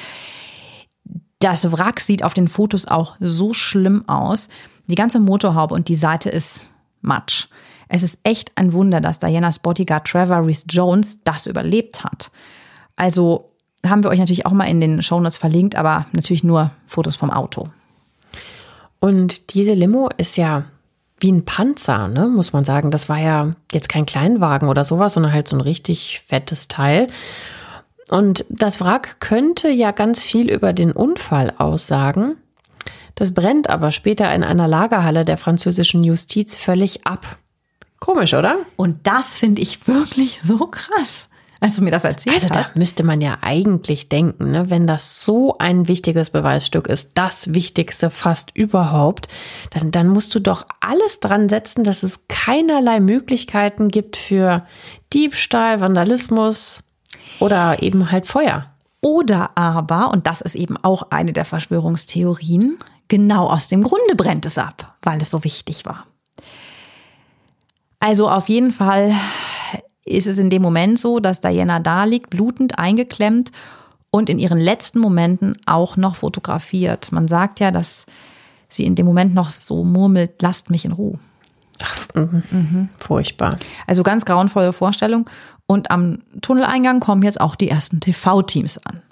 [1.38, 4.50] Das Wrack sieht auf den Fotos auch so schlimm aus.
[4.86, 6.66] Die ganze Motorhaube und die Seite ist
[7.00, 7.48] matsch.
[7.88, 12.30] Es ist echt ein Wunder, dass Dianas Bodyguard Trevor Reese Jones das überlebt hat.
[12.98, 13.52] Also
[13.86, 17.30] haben wir euch natürlich auch mal in den Shownotes verlinkt, aber natürlich nur Fotos vom
[17.30, 17.68] Auto.
[19.00, 20.64] Und diese Limo ist ja
[21.20, 22.90] wie ein Panzer, ne, muss man sagen.
[22.90, 27.08] Das war ja jetzt kein Kleinwagen oder sowas, sondern halt so ein richtig fettes Teil.
[28.08, 32.36] Und das Wrack könnte ja ganz viel über den Unfall aussagen.
[33.14, 37.38] Das brennt aber später in einer Lagerhalle der französischen Justiz völlig ab.
[38.00, 38.58] Komisch, oder?
[38.76, 41.28] Und das finde ich wirklich so krass,
[41.60, 42.76] als du mir das erzählt Also das hast.
[42.76, 44.70] müsste man ja eigentlich denken, ne?
[44.70, 49.28] wenn das so ein wichtiges Beweisstück ist, das wichtigste fast überhaupt,
[49.70, 54.66] dann, dann musst du doch alles dran setzen, dass es keinerlei Möglichkeiten gibt für
[55.12, 56.82] Diebstahl, Vandalismus
[57.40, 58.66] oder eben halt Feuer.
[59.00, 62.78] Oder aber, und das ist eben auch eine der Verschwörungstheorien,
[63.08, 66.06] genau aus dem Grunde brennt es ab, weil es so wichtig war.
[68.00, 69.12] Also auf jeden Fall
[70.08, 73.50] ist es in dem Moment so, dass Diana da liegt, blutend eingeklemmt
[74.10, 77.12] und in ihren letzten Momenten auch noch fotografiert.
[77.12, 78.06] Man sagt ja, dass
[78.68, 81.18] sie in dem Moment noch so murmelt, lasst mich in Ruhe.
[82.96, 83.56] Furchtbar.
[83.86, 85.28] Also ganz grauenvolle Vorstellung.
[85.66, 89.02] Und am Tunneleingang kommen jetzt auch die ersten TV-Teams an.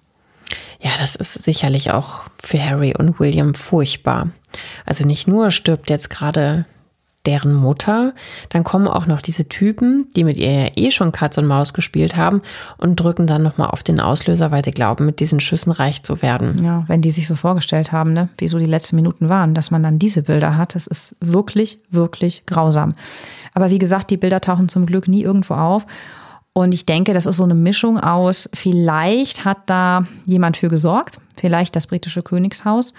[0.81, 4.29] Ja, das ist sicherlich auch für Harry und William furchtbar.
[4.85, 6.67] Also nicht nur stirbt jetzt gerade
[7.27, 8.15] deren Mutter,
[8.49, 11.75] dann kommen auch noch diese Typen, die mit ihr ja eh schon Katz und Maus
[11.75, 12.43] gespielt haben
[12.79, 16.23] und drücken dann nochmal auf den Auslöser, weil sie glauben, mit diesen Schüssen reich zu
[16.23, 16.65] werden.
[16.65, 19.71] Ja, wenn die sich so vorgestellt haben, ne, wie so die letzten Minuten waren, dass
[19.71, 22.95] man dann diese Bilder hat, das ist wirklich, wirklich grausam.
[23.55, 25.87] Aber wie gesagt, die Bilder tauchen zum Glück nie irgendwo auf.
[26.53, 31.19] Und ich denke, das ist so eine Mischung aus, vielleicht hat da jemand für gesorgt,
[31.37, 32.95] vielleicht das britische Königshaus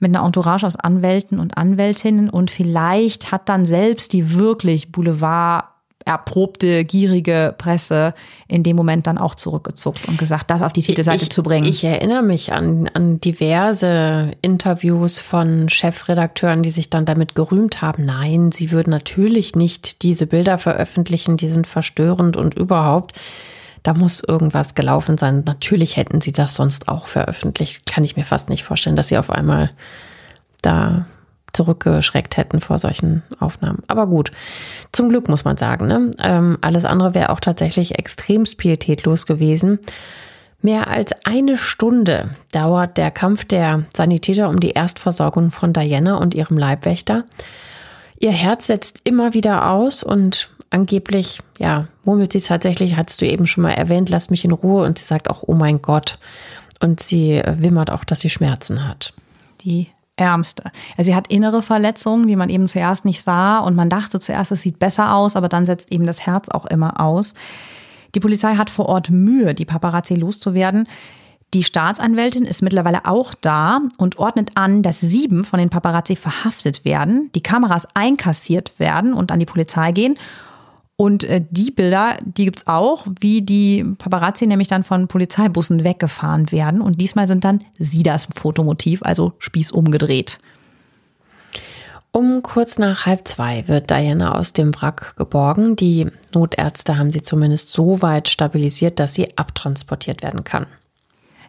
[0.00, 5.64] mit einer Entourage aus Anwälten und Anwältinnen und vielleicht hat dann selbst die wirklich Boulevard
[6.08, 8.14] erprobte, gierige Presse
[8.48, 11.66] in dem Moment dann auch zurückgezuckt und gesagt, das auf die Titelseite ich, zu bringen.
[11.66, 18.06] Ich erinnere mich an, an diverse Interviews von Chefredakteuren, die sich dann damit gerühmt haben,
[18.06, 23.20] nein, sie würden natürlich nicht diese Bilder veröffentlichen, die sind verstörend und überhaupt.
[23.82, 25.44] Da muss irgendwas gelaufen sein.
[25.46, 27.86] Natürlich hätten sie das sonst auch veröffentlicht.
[27.86, 29.70] Kann ich mir fast nicht vorstellen, dass sie auf einmal
[30.62, 31.06] da
[31.52, 33.82] zurückgeschreckt hätten vor solchen Aufnahmen.
[33.86, 34.30] Aber gut,
[34.92, 35.86] zum Glück muss man sagen.
[35.86, 36.10] Ne?
[36.20, 39.78] Ähm, alles andere wäre auch tatsächlich extremst pietätlos gewesen.
[40.60, 46.34] Mehr als eine Stunde dauert der Kampf der Sanitäter um die Erstversorgung von Diana und
[46.34, 47.24] ihrem Leibwächter.
[48.18, 53.46] Ihr Herz setzt immer wieder aus und angeblich, ja, murmelt sie tatsächlich, hattest du eben
[53.46, 54.84] schon mal erwähnt, lass mich in Ruhe.
[54.84, 56.18] Und sie sagt auch, oh mein Gott.
[56.80, 59.12] Und sie wimmert auch, dass sie Schmerzen hat.
[59.60, 59.88] die
[60.18, 60.64] ärmste.
[60.98, 64.62] Sie hat innere Verletzungen, die man eben zuerst nicht sah und man dachte zuerst, es
[64.62, 67.34] sieht besser aus, aber dann setzt eben das Herz auch immer aus.
[68.14, 70.88] Die Polizei hat vor Ort Mühe, die Paparazzi loszuwerden.
[71.54, 76.84] Die Staatsanwältin ist mittlerweile auch da und ordnet an, dass sieben von den Paparazzi verhaftet
[76.84, 80.18] werden, die Kameras einkassiert werden und an die Polizei gehen.
[81.00, 86.50] Und äh, die Bilder, die gibt's auch, wie die Paparazzi nämlich dann von Polizeibussen weggefahren
[86.50, 86.80] werden.
[86.80, 90.40] Und diesmal sind dann sie das Fotomotiv, also Spieß umgedreht.
[92.10, 95.76] Um kurz nach halb zwei wird Diana aus dem Wrack geborgen.
[95.76, 100.66] Die Notärzte haben sie zumindest so weit stabilisiert, dass sie abtransportiert werden kann.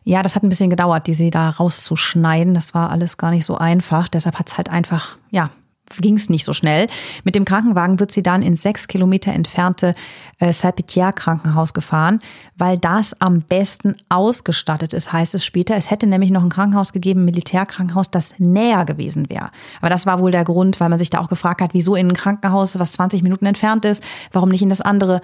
[0.04, 2.54] Ja, das hat ein bisschen gedauert, die sie da rauszuschneiden.
[2.54, 4.10] Das war alles gar nicht so einfach.
[4.10, 5.50] Deshalb hat's halt einfach, ja,
[5.98, 6.88] ging es nicht so schnell.
[7.24, 9.94] Mit dem Krankenwagen wird sie dann ins sechs Kilometer entfernte
[10.40, 12.20] äh, Salpêtrière Krankenhaus gefahren,
[12.56, 15.76] weil das am besten ausgestattet ist, heißt es später.
[15.76, 19.50] Es hätte nämlich noch ein Krankenhaus gegeben, ein Militärkrankenhaus, das näher gewesen wäre.
[19.80, 22.10] Aber das war wohl der Grund, weil man sich da auch gefragt hat, wieso in
[22.10, 25.22] ein Krankenhaus, was 20 Minuten entfernt ist, warum nicht in das andere,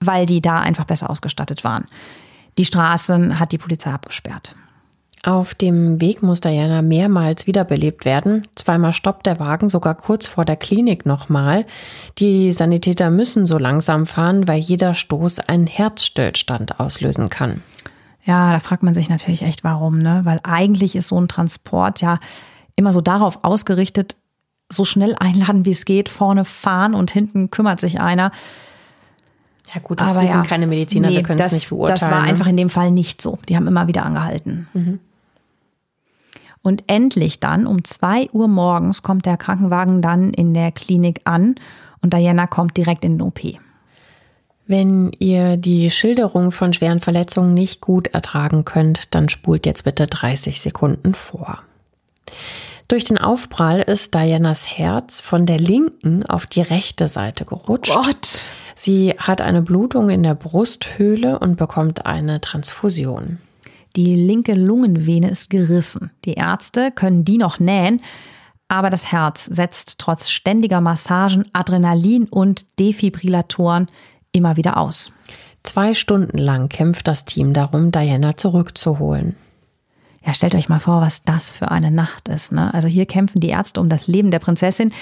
[0.00, 1.86] weil die da einfach besser ausgestattet waren.
[2.58, 4.54] Die Straßen hat die Polizei abgesperrt.
[5.26, 8.46] Auf dem Weg muss Diana mehrmals wiederbelebt werden.
[8.54, 11.66] Zweimal stoppt der Wagen sogar kurz vor der Klinik nochmal.
[12.18, 17.60] Die Sanitäter müssen so langsam fahren, weil jeder Stoß einen Herzstillstand auslösen kann.
[18.24, 20.20] Ja, da fragt man sich natürlich echt, warum, ne?
[20.22, 22.20] Weil eigentlich ist so ein Transport ja
[22.76, 24.14] immer so darauf ausgerichtet,
[24.70, 28.30] so schnell einladen, wie es geht, vorne fahren und hinten kümmert sich einer.
[29.74, 31.98] Ja gut, das Aber wir ja, sind keine Mediziner, nee, wir können es nicht beurteilen.
[31.98, 32.28] Das war ne?
[32.28, 33.40] einfach in dem Fall nicht so.
[33.48, 34.68] Die haben immer wieder angehalten.
[34.72, 35.00] Mhm.
[36.66, 41.54] Und endlich dann um zwei Uhr morgens kommt der Krankenwagen dann in der Klinik an
[42.02, 43.38] und Diana kommt direkt in den OP.
[44.66, 50.08] Wenn ihr die Schilderung von schweren Verletzungen nicht gut ertragen könnt, dann spult jetzt bitte
[50.08, 51.62] 30 Sekunden vor.
[52.88, 57.94] Durch den Aufprall ist Dianas Herz von der linken auf die rechte Seite gerutscht.
[57.94, 58.50] Gott!
[58.74, 63.38] Sie hat eine Blutung in der Brusthöhle und bekommt eine Transfusion.
[63.96, 66.10] Die linke Lungenvene ist gerissen.
[66.26, 68.02] Die Ärzte können die noch nähen,
[68.68, 73.88] aber das Herz setzt trotz ständiger Massagen, Adrenalin und Defibrillatoren
[74.32, 75.10] immer wieder aus.
[75.62, 79.34] Zwei Stunden lang kämpft das Team darum, Diana zurückzuholen.
[80.26, 82.52] Ja, stellt euch mal vor, was das für eine Nacht ist.
[82.52, 82.74] Ne?
[82.74, 84.92] Also hier kämpfen die Ärzte um das Leben der Prinzessin.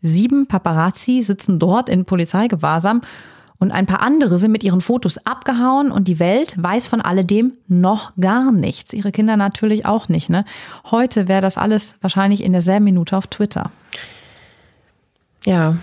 [0.00, 3.00] Sieben Paparazzi sitzen dort in Polizeigewahrsam
[3.58, 7.52] und ein paar andere sind mit ihren Fotos abgehauen und die Welt weiß von alledem
[7.68, 8.92] noch gar nichts.
[8.92, 10.28] Ihre Kinder natürlich auch nicht.
[10.28, 10.44] Ne?
[10.90, 13.70] Heute wäre das alles wahrscheinlich in derselben Minute auf Twitter.
[15.46, 15.76] Ja,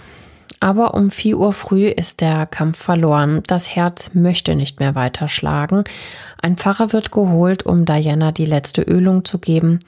[0.60, 3.42] aber um 4 Uhr früh ist der Kampf verloren.
[3.48, 5.84] Das Herz möchte nicht mehr weiter schlagen.
[6.42, 9.80] Ein Pfarrer wird geholt, um Diana die letzte Ölung zu geben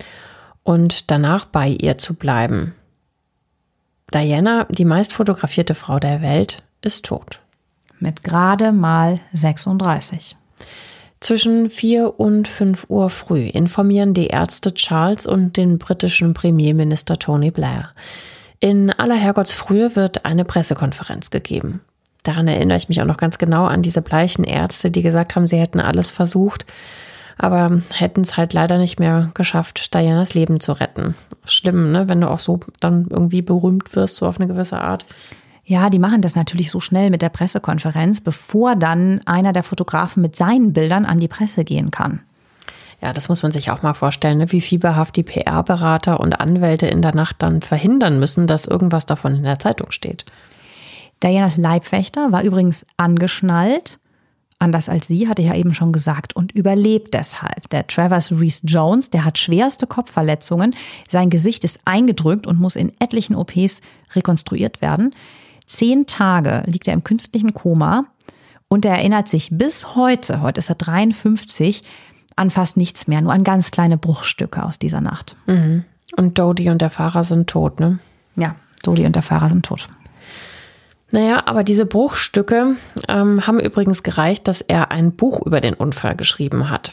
[0.63, 2.73] und danach bei ihr zu bleiben.
[4.13, 7.42] Diana, die meist fotografierte Frau der Welt, ist tot
[7.99, 10.35] mit gerade mal 36.
[11.23, 17.49] Zwischen 4 und 5 Uhr früh informieren die Ärzte Charles und den britischen Premierminister Tony
[17.49, 17.91] Blair.
[18.59, 21.79] In aller Herrgottsfrühe wird eine Pressekonferenz gegeben.
[22.23, 25.47] Daran erinnere ich mich auch noch ganz genau an diese bleichen Ärzte, die gesagt haben,
[25.47, 26.65] sie hätten alles versucht,
[27.37, 31.15] aber hätten es halt leider nicht mehr geschafft, Dianas Leben zu retten.
[31.45, 32.07] Schlimm, ne?
[32.07, 35.05] Wenn du auch so dann irgendwie berühmt wirst, so auf eine gewisse Art.
[35.65, 40.21] Ja, die machen das natürlich so schnell mit der Pressekonferenz, bevor dann einer der Fotografen
[40.21, 42.21] mit seinen Bildern an die Presse gehen kann.
[43.01, 44.51] Ja, das muss man sich auch mal vorstellen, ne?
[44.51, 49.35] wie fieberhaft die PR-Berater und Anwälte in der Nacht dann verhindern müssen, dass irgendwas davon
[49.35, 50.25] in der Zeitung steht.
[51.21, 53.99] Dianas Leibwächter war übrigens angeschnallt,
[54.59, 57.69] anders als sie, hatte ich ja eben schon gesagt, und überlebt deshalb.
[57.69, 60.75] Der Travers Reese Jones, der hat schwerste Kopfverletzungen,
[61.09, 63.81] sein Gesicht ist eingedrückt und muss in etlichen OPs
[64.15, 65.13] rekonstruiert werden.
[65.65, 68.05] Zehn Tage liegt er im künstlichen Koma
[68.67, 71.83] und er erinnert sich bis heute, heute ist er 53,
[72.35, 75.35] an fast nichts mehr, nur an ganz kleine Bruchstücke aus dieser Nacht.
[75.45, 75.85] Mhm.
[76.15, 77.99] Und Dodie und der Fahrer sind tot, ne?
[78.35, 79.87] Ja, Dodie und der Fahrer sind tot.
[81.11, 82.75] Naja, aber diese Bruchstücke
[83.07, 86.91] ähm, haben übrigens gereicht, dass er ein Buch über den Unfall geschrieben hat.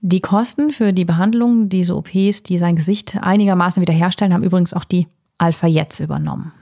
[0.00, 4.84] Die Kosten für die Behandlung dieser OPs, die sein Gesicht einigermaßen wiederherstellen, haben übrigens auch
[4.84, 5.06] die
[5.36, 6.52] Alpha Jets übernommen.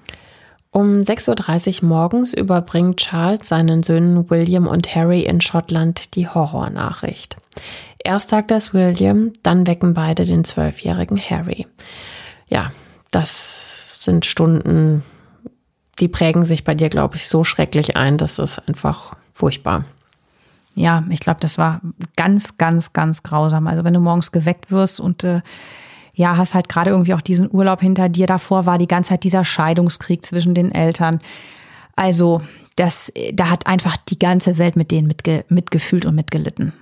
[0.73, 7.37] Um 6.30 Uhr morgens überbringt Charles seinen Söhnen William und Harry in Schottland die Horrornachricht.
[7.99, 11.67] Erst sagt das William, dann wecken beide den zwölfjährigen Harry.
[12.49, 12.71] Ja,
[13.11, 15.03] das sind Stunden,
[15.99, 19.85] die prägen sich bei dir, glaube ich, so schrecklich ein, das ist einfach furchtbar.
[20.77, 21.81] Ja, ich glaube, das war
[22.17, 23.67] ganz, ganz, ganz grausam.
[23.67, 25.43] Also wenn du morgens geweckt wirst und äh,
[26.15, 28.27] ja, hast halt gerade irgendwie auch diesen Urlaub hinter dir.
[28.27, 31.21] Davor war die ganze Zeit dieser Scheidungskrieg zwischen den Eltern.
[31.97, 32.41] Also,
[32.77, 36.73] das, da hat einfach die ganze Welt mit denen mitge mitgefühlt und mitgelitten.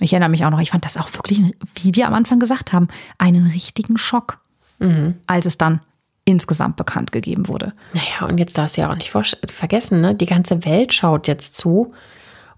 [0.00, 1.42] Ich erinnere mich auch noch, ich fand das auch wirklich,
[1.74, 4.38] wie wir am Anfang gesagt haben, einen richtigen Schock,
[4.78, 5.16] mhm.
[5.26, 5.80] als es dann
[6.24, 7.72] insgesamt bekannt gegeben wurde.
[7.92, 10.14] Naja, und jetzt darfst du ja auch nicht vergessen, ne?
[10.14, 11.92] die ganze Welt schaut jetzt zu.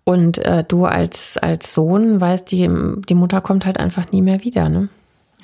[0.05, 2.71] Und äh, du als, als Sohn weißt, die,
[3.09, 4.69] die Mutter kommt halt einfach nie mehr wieder.
[4.69, 4.89] Ne?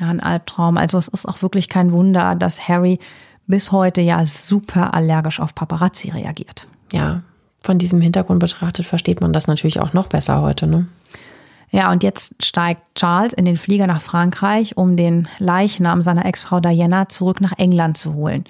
[0.00, 0.78] Ja, ein Albtraum.
[0.78, 2.98] Also es ist auch wirklich kein Wunder, dass Harry
[3.46, 6.66] bis heute ja super allergisch auf Paparazzi reagiert.
[6.92, 7.22] Ja,
[7.60, 10.86] von diesem Hintergrund betrachtet versteht man das natürlich auch noch besser heute, ne?
[11.72, 16.58] Ja, und jetzt steigt Charles in den Flieger nach Frankreich, um den Leichnam seiner Ex-Frau
[16.58, 18.44] Diana zurück nach England zu holen.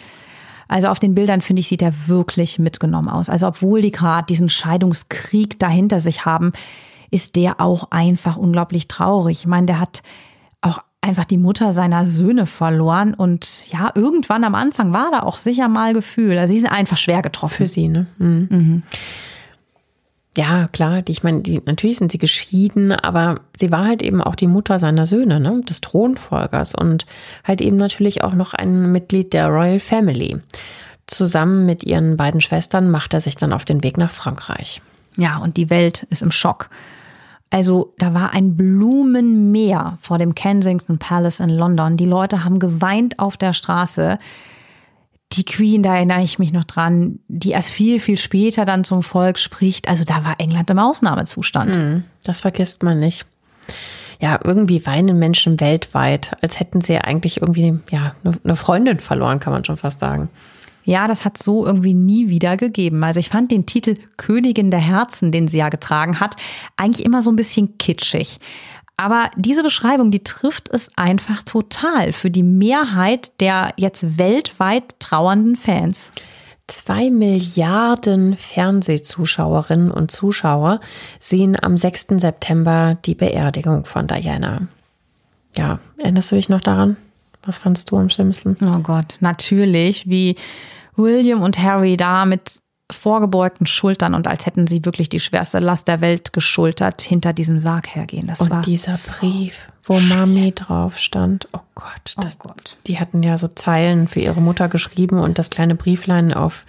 [0.69, 3.29] Also auf den Bildern, finde ich, sieht er wirklich mitgenommen aus.
[3.29, 6.53] Also obwohl die gerade diesen Scheidungskrieg dahinter sich haben,
[7.11, 9.41] ist der auch einfach unglaublich traurig.
[9.41, 10.03] Ich meine, der hat
[11.01, 15.69] einfach die Mutter seiner Söhne verloren und ja, irgendwann am Anfang war da auch sicher
[15.69, 16.37] mal Gefühl.
[16.39, 17.57] Also sie sind einfach schwer getroffen.
[17.57, 18.07] Für sie, ne?
[18.19, 18.49] Mhm.
[18.51, 18.83] Mhm.
[20.37, 24.23] Ja, klar, die, ich meine, die, natürlich sind sie geschieden, aber sie war halt eben
[24.23, 27.05] auch die Mutter seiner Söhne, ne, des Thronfolgers und
[27.45, 30.39] halt eben natürlich auch noch ein Mitglied der Royal Family.
[31.07, 34.81] Zusammen mit ihren beiden Schwestern macht er sich dann auf den Weg nach Frankreich.
[35.17, 36.71] Ja, und die Welt ist im Schock.
[37.51, 41.97] Also da war ein Blumenmeer vor dem Kensington Palace in London.
[41.97, 44.19] Die Leute haben geweint auf der Straße
[45.33, 49.03] die Queen, da erinnere ich mich noch dran, die erst viel, viel später dann zum
[49.03, 49.89] Volk spricht.
[49.89, 51.77] Also da war England im Ausnahmezustand.
[51.77, 53.27] Hm, das vergisst man nicht.
[54.21, 59.53] Ja, irgendwie weinen Menschen weltweit, als hätten sie eigentlich irgendwie ja, eine Freundin verloren, kann
[59.53, 60.29] man schon fast sagen.
[60.85, 63.05] Ja, das hat so irgendwie nie wieder gegeben.
[63.05, 66.37] Also ich fand den Titel Königin der Herzen, den sie ja getragen hat,
[66.77, 68.39] eigentlich immer so ein bisschen kitschig.
[68.97, 75.57] Aber diese Beschreibung, die trifft es einfach total für die Mehrheit der jetzt weltweit trauernden
[75.57, 76.11] Fans.
[76.67, 80.81] Zwei Milliarden Fernsehzuschauerinnen und Zuschauer
[81.19, 82.09] sehen am 6.
[82.17, 84.69] September die Beerdigung von Diana.
[85.57, 86.97] Ja, erinnerst du dich noch daran?
[87.51, 88.57] Was fandst du am schlimmsten?
[88.63, 90.37] Oh Gott, natürlich, wie
[90.95, 95.89] William und Harry da mit vorgebeugten Schultern und als hätten sie wirklich die schwerste Last
[95.89, 98.27] der Welt geschultert hinter diesem Sarg hergehen.
[98.27, 101.49] Das und war dieser so Brief, wo Mami drauf stand.
[101.53, 102.77] Oh Gott, oh das, oh Gott.
[102.87, 106.65] Die hatten ja so Zeilen für ihre Mutter geschrieben und das kleine Brieflein auf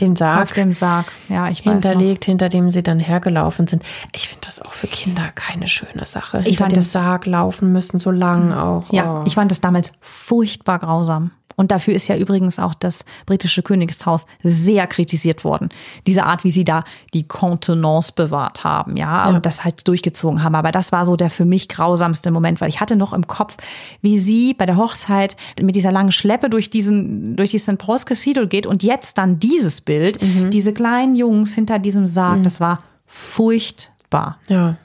[0.00, 0.42] den Sarg.
[0.42, 3.82] Auf dem Sarg, ja, ich Hinterlegt, hinter dem sie dann hergelaufen sind.
[4.12, 6.42] Ich finde das auch für Kinder keine schöne Sache.
[6.44, 8.92] Ich hinter dem Sarg laufen müssen, so lang auch.
[8.92, 9.24] Ja, oh.
[9.26, 11.30] ich fand das damals furchtbar grausam.
[11.56, 15.68] Und dafür ist ja übrigens auch das britische Königshaus sehr kritisiert worden.
[16.06, 20.42] Diese Art, wie sie da die Kontenance bewahrt haben, ja, ja, und das halt durchgezogen
[20.42, 20.54] haben.
[20.54, 23.56] Aber das war so der für mich grausamste Moment, weil ich hatte noch im Kopf,
[24.00, 27.78] wie sie bei der Hochzeit mit dieser langen Schleppe durch diesen, durch die St.
[27.78, 30.50] Paul's Cathedral geht und jetzt dann dieses Bild, mhm.
[30.50, 32.42] diese kleinen Jungs hinter diesem Sarg, mhm.
[32.42, 34.38] das war furchtbar.
[34.48, 34.76] Ja.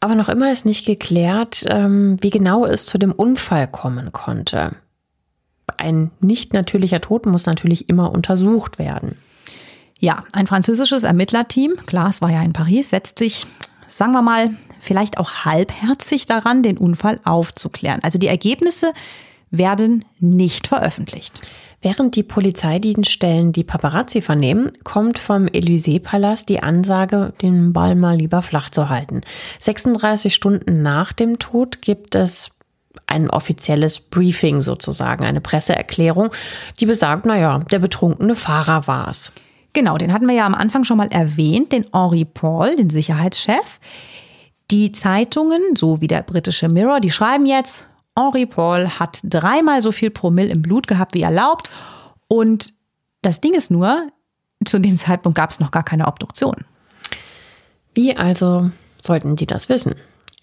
[0.00, 4.74] Aber noch immer ist nicht geklärt, ähm, wie genau es zu dem Unfall kommen konnte
[5.78, 9.16] ein nicht natürlicher Tod muss natürlich immer untersucht werden.
[10.00, 13.46] Ja, ein französisches Ermittlerteam, klar, es war ja in Paris, setzt sich,
[13.86, 14.50] sagen wir mal,
[14.80, 18.00] vielleicht auch halbherzig daran, den Unfall aufzuklären.
[18.02, 18.92] Also die Ergebnisse
[19.50, 21.40] werden nicht veröffentlicht.
[21.82, 28.40] Während die Polizeidienststellen die Paparazzi vernehmen, kommt vom Élysée-Palast die Ansage, den Ball mal lieber
[28.40, 29.20] flach zu halten.
[29.58, 32.52] 36 Stunden nach dem Tod gibt es
[33.06, 36.30] ein offizielles Briefing sozusagen, eine Presseerklärung,
[36.80, 39.32] die besagt, naja, der betrunkene Fahrer war es.
[39.72, 43.80] Genau, den hatten wir ja am Anfang schon mal erwähnt, den Henri Paul, den Sicherheitschef.
[44.70, 47.86] Die Zeitungen, so wie der britische Mirror, die schreiben jetzt,
[48.16, 51.70] Henri Paul hat dreimal so viel Promille im Blut gehabt wie erlaubt.
[52.28, 52.74] Und
[53.22, 54.08] das Ding ist nur,
[54.64, 56.56] zu dem Zeitpunkt gab es noch gar keine Obduktion.
[57.94, 58.70] Wie also
[59.02, 59.94] sollten die das wissen?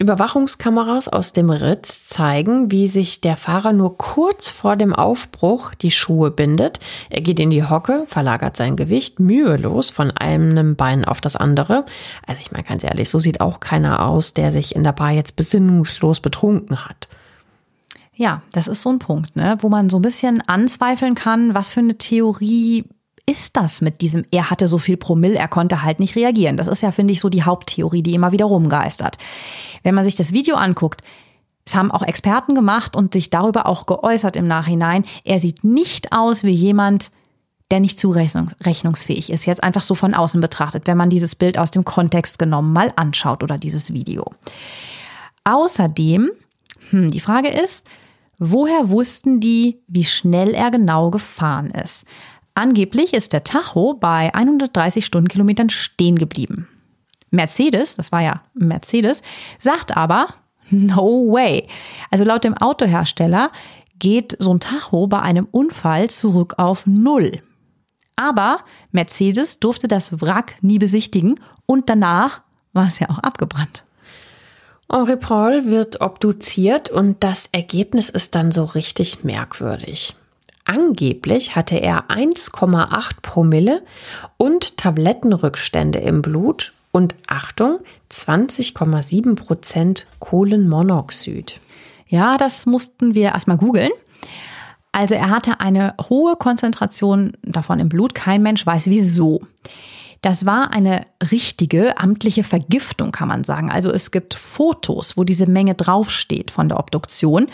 [0.01, 5.91] Überwachungskameras aus dem Ritz zeigen, wie sich der Fahrer nur kurz vor dem Aufbruch die
[5.91, 6.79] Schuhe bindet.
[7.09, 11.83] Er geht in die Hocke, verlagert sein Gewicht mühelos von einem Bein auf das andere.
[12.25, 15.11] Also ich meine ganz ehrlich, so sieht auch keiner aus, der sich in der Bar
[15.11, 17.09] jetzt besinnungslos betrunken hat.
[18.15, 21.71] Ja, das ist so ein Punkt, ne, wo man so ein bisschen anzweifeln kann, was
[21.71, 22.85] für eine Theorie
[23.29, 26.57] ist das mit diesem, er hatte so viel Promille, er konnte halt nicht reagieren?
[26.57, 29.19] Das ist ja, finde ich, so die Haupttheorie, die immer wieder rumgeistert.
[29.83, 31.03] Wenn man sich das Video anguckt,
[31.63, 35.05] es haben auch Experten gemacht und sich darüber auch geäußert im Nachhinein.
[35.23, 37.11] Er sieht nicht aus wie jemand,
[37.69, 39.45] der nicht zurechnungsfähig ist.
[39.45, 42.91] Jetzt einfach so von außen betrachtet, wenn man dieses Bild aus dem Kontext genommen mal
[42.95, 44.25] anschaut oder dieses Video.
[45.43, 46.31] Außerdem,
[46.89, 47.85] hm, die Frage ist,
[48.39, 52.07] woher wussten die, wie schnell er genau gefahren ist?
[52.55, 56.67] Angeblich ist der Tacho bei 130 Stundenkilometern stehen geblieben.
[57.31, 59.21] Mercedes, das war ja Mercedes,
[59.59, 60.27] sagt aber,
[60.69, 61.67] no way.
[62.11, 63.51] Also laut dem Autohersteller
[63.99, 67.41] geht so ein Tacho bei einem Unfall zurück auf Null.
[68.15, 68.59] Aber
[68.91, 72.41] Mercedes durfte das Wrack nie besichtigen und danach
[72.73, 73.83] war es ja auch abgebrannt.
[74.91, 80.15] Henri Paul wird obduziert und das Ergebnis ist dann so richtig merkwürdig.
[80.65, 83.83] Angeblich hatte er 1,8 Promille
[84.37, 87.79] und Tablettenrückstände im Blut Und Achtung,
[88.11, 91.59] 20,7 Prozent Kohlenmonoxid.
[92.07, 93.91] Ja, das mussten wir erstmal googeln.
[94.91, 98.15] Also er hatte eine hohe Konzentration davon im Blut.
[98.15, 99.41] Kein Mensch weiß wieso.
[100.21, 103.71] Das war eine richtige amtliche Vergiftung, kann man sagen.
[103.71, 107.47] Also es gibt Fotos, wo diese Menge draufsteht von der Obduktion.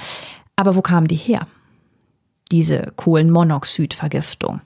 [0.56, 1.48] Aber wo kamen die her?
[2.52, 4.62] Diese Kohlenmonoxidvergiftung.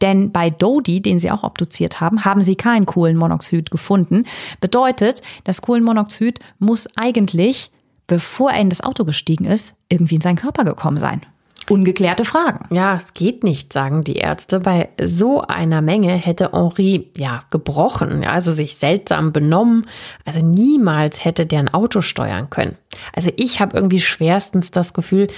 [0.00, 4.24] Denn bei Dodi, den sie auch obduziert haben, haben sie kein Kohlenmonoxid gefunden.
[4.60, 7.72] Bedeutet, das Kohlenmonoxid muss eigentlich,
[8.06, 11.22] bevor er in das Auto gestiegen ist, irgendwie in seinen Körper gekommen sein.
[11.70, 12.72] Ungeklärte Fragen.
[12.74, 14.60] Ja, geht nicht, sagen die Ärzte.
[14.60, 19.86] Bei so einer Menge hätte Henri ja gebrochen, also sich seltsam benommen.
[20.26, 22.76] Also niemals hätte der ein Auto steuern können.
[23.14, 25.28] Also ich habe irgendwie schwerstens das Gefühl,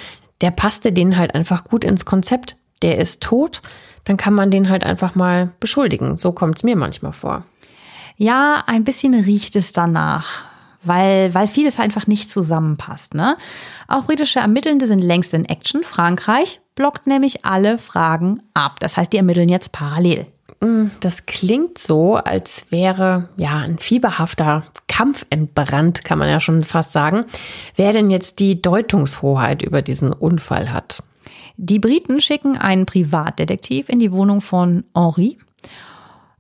[0.40, 2.56] der passte den halt einfach gut ins Konzept.
[2.82, 3.62] Der ist tot,
[4.04, 6.18] dann kann man den halt einfach mal beschuldigen.
[6.18, 7.44] So kommt es mir manchmal vor.
[8.16, 10.44] Ja, ein bisschen riecht es danach,
[10.82, 13.14] weil, weil vieles einfach nicht zusammenpasst.
[13.14, 13.36] Ne?
[13.88, 15.84] Auch britische Ermittelnde sind längst in Action.
[15.84, 18.80] Frankreich blockt nämlich alle Fragen ab.
[18.80, 20.26] Das heißt, die ermitteln jetzt parallel.
[21.00, 26.92] Das klingt so, als wäre ja ein fieberhafter Kampf entbrannt, kann man ja schon fast
[26.92, 27.26] sagen.
[27.74, 31.02] Wer denn jetzt die Deutungshoheit über diesen Unfall hat?
[31.58, 35.38] Die Briten schicken einen Privatdetektiv in die Wohnung von Henri.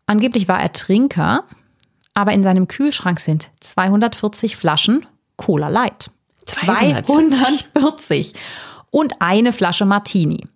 [0.06, 1.44] Angeblich war er Trinker,
[2.14, 5.06] aber in seinem Kühlschrank sind 240 Flaschen
[5.36, 6.10] Cola Light.
[6.46, 7.72] 240.
[7.72, 8.34] 240.
[8.90, 10.46] Und eine Flasche Martini.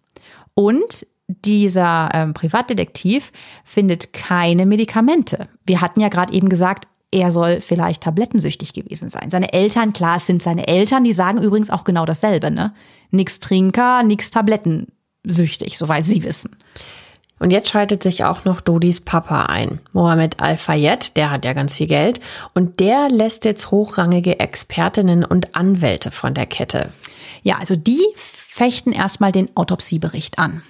[0.55, 1.07] Und
[1.45, 3.33] dieser ähm, Privatdetektiv
[3.65, 5.49] findet keine Medikamente.
[5.67, 9.31] Wir hatten ja gerade eben gesagt, er soll vielleicht tablettensüchtig gewesen sein.
[9.31, 12.73] Seine Eltern, klar, es sind seine Eltern, die sagen übrigens auch genau dasselbe, ne?
[13.11, 16.57] Nix Trinker, nix tablettensüchtig, soweit sie wissen.
[17.41, 21.75] Und jetzt schaltet sich auch noch Dodis Papa ein, Mohammed Al-Fayed, der hat ja ganz
[21.75, 22.21] viel Geld
[22.55, 26.91] und der lässt jetzt hochrangige Expertinnen und Anwälte von der Kette.
[27.43, 30.63] Ja, also die fechten erstmal den Autopsiebericht an.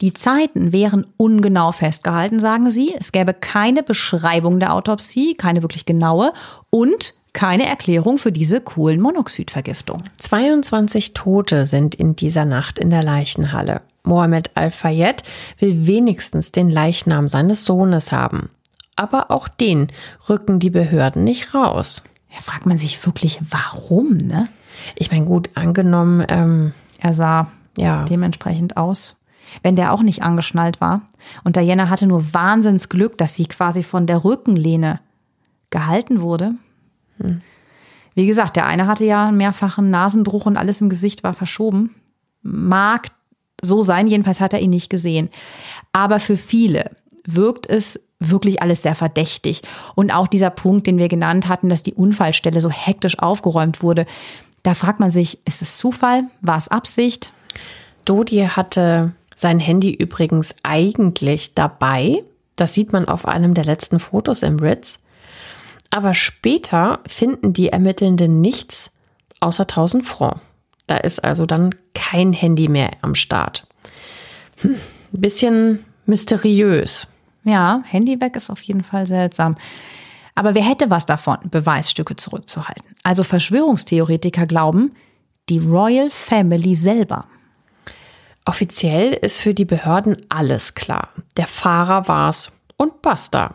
[0.00, 2.94] Die Zeiten wären ungenau festgehalten, sagen sie.
[2.94, 6.32] Es gäbe keine Beschreibung der Autopsie, keine wirklich genaue
[6.70, 10.02] und keine Erklärung für diese Kohlenmonoxidvergiftung.
[10.18, 13.82] 22 Tote sind in dieser Nacht in der Leichenhalle.
[14.04, 15.22] Mohammed Al-Fayed
[15.58, 18.50] will wenigstens den Leichnam seines Sohnes haben.
[18.96, 19.88] Aber auch den
[20.28, 22.02] rücken die Behörden nicht raus.
[22.32, 24.48] Ja, fragt man sich wirklich, warum, ne?
[24.94, 29.16] Ich meine, gut, angenommen, ähm, er sah ja dementsprechend aus
[29.62, 31.02] wenn der auch nicht angeschnallt war.
[31.44, 35.00] Und Diana hatte nur Wahnsinnsglück, dass sie quasi von der Rückenlehne
[35.70, 36.54] gehalten wurde.
[37.18, 37.40] Hm.
[38.14, 41.94] Wie gesagt, der eine hatte ja einen mehrfachen Nasenbruch und alles im Gesicht war verschoben.
[42.42, 43.08] Mag
[43.62, 45.28] so sein, jedenfalls hat er ihn nicht gesehen.
[45.92, 46.92] Aber für viele
[47.26, 49.62] wirkt es wirklich alles sehr verdächtig.
[49.94, 54.06] Und auch dieser Punkt, den wir genannt hatten, dass die Unfallstelle so hektisch aufgeräumt wurde,
[54.62, 56.24] da fragt man sich, ist es Zufall?
[56.40, 57.32] War es Absicht?
[58.04, 62.24] Dodi hatte sein Handy übrigens eigentlich dabei.
[62.56, 64.98] Das sieht man auf einem der letzten Fotos im Ritz.
[65.90, 68.90] Aber später finden die Ermittelnden nichts
[69.40, 70.40] außer 1000 Franc.
[70.86, 73.66] Da ist also dann kein Handy mehr am Start.
[74.62, 74.76] Hm,
[75.12, 77.08] bisschen mysteriös.
[77.44, 79.56] Ja, Handy weg ist auf jeden Fall seltsam.
[80.34, 82.94] Aber wer hätte was davon, Beweisstücke zurückzuhalten?
[83.02, 84.92] Also Verschwörungstheoretiker glauben,
[85.48, 87.26] die Royal Family selber
[88.46, 91.08] Offiziell ist für die Behörden alles klar.
[91.36, 93.52] Der Fahrer war's und basta.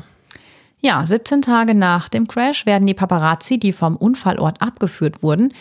[0.82, 5.54] Ja, 17 Tage nach dem Crash werden die Paparazzi, die vom Unfallort abgeführt wurden,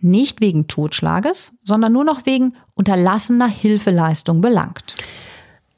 [0.00, 4.94] nicht wegen Totschlages, sondern nur noch wegen unterlassener Hilfeleistung belangt.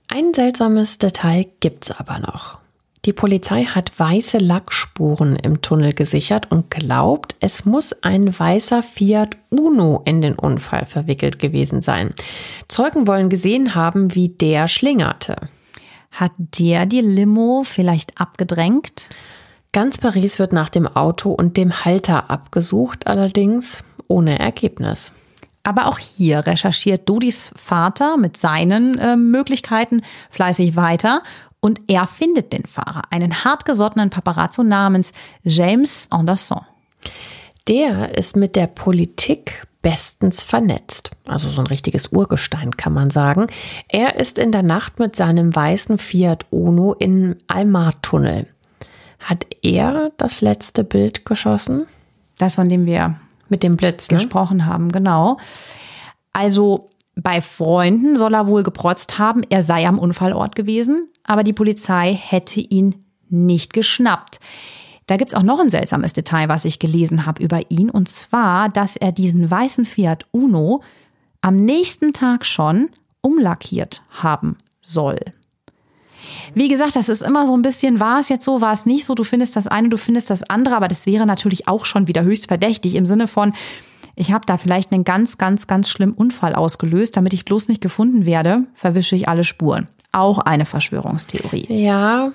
[0.08, 2.59] Ein seltsames Detail gibt's aber noch.
[3.06, 9.38] Die Polizei hat weiße Lackspuren im Tunnel gesichert und glaubt, es muss ein weißer Fiat
[9.48, 12.12] Uno in den Unfall verwickelt gewesen sein.
[12.68, 15.36] Zeugen wollen gesehen haben, wie der schlingerte.
[16.14, 19.08] Hat der die Limo vielleicht abgedrängt?
[19.72, 25.12] Ganz Paris wird nach dem Auto und dem Halter abgesucht, allerdings ohne Ergebnis.
[25.62, 31.22] Aber auch hier recherchiert Dodis Vater mit seinen äh, Möglichkeiten fleißig weiter
[31.60, 36.62] und er findet den Fahrer, einen hartgesottenen Paparazzo namens James Anderson.
[37.68, 41.10] Der ist mit der Politik bestens vernetzt.
[41.26, 43.46] Also so ein richtiges Urgestein kann man sagen.
[43.88, 48.46] Er ist in der Nacht mit seinem weißen Fiat Uno im Almar-Tunnel.
[49.20, 51.86] Hat er das letzte Bild geschossen?
[52.38, 53.16] Das, von dem wir
[53.48, 54.18] mit dem Blitz ne?
[54.18, 55.38] gesprochen haben, genau.
[56.32, 61.52] Also bei Freunden soll er wohl geprotzt haben, er sei am Unfallort gewesen, aber die
[61.52, 64.40] Polizei hätte ihn nicht geschnappt.
[65.06, 67.90] Da gibt's auch noch ein seltsames Detail, was ich gelesen habe über ihn.
[67.90, 70.82] Und zwar, dass er diesen weißen Fiat Uno
[71.40, 75.18] am nächsten Tag schon umlackiert haben soll.
[76.54, 79.04] Wie gesagt, das ist immer so ein bisschen, war es jetzt so, war es nicht
[79.04, 82.08] so, du findest das eine, du findest das andere, aber das wäre natürlich auch schon
[82.08, 83.52] wieder höchst verdächtig im Sinne von,
[84.14, 87.80] ich habe da vielleicht einen ganz, ganz, ganz schlimmen Unfall ausgelöst, damit ich bloß nicht
[87.80, 89.88] gefunden werde, verwische ich alle Spuren.
[90.12, 91.66] Auch eine Verschwörungstheorie.
[91.68, 92.32] Ja,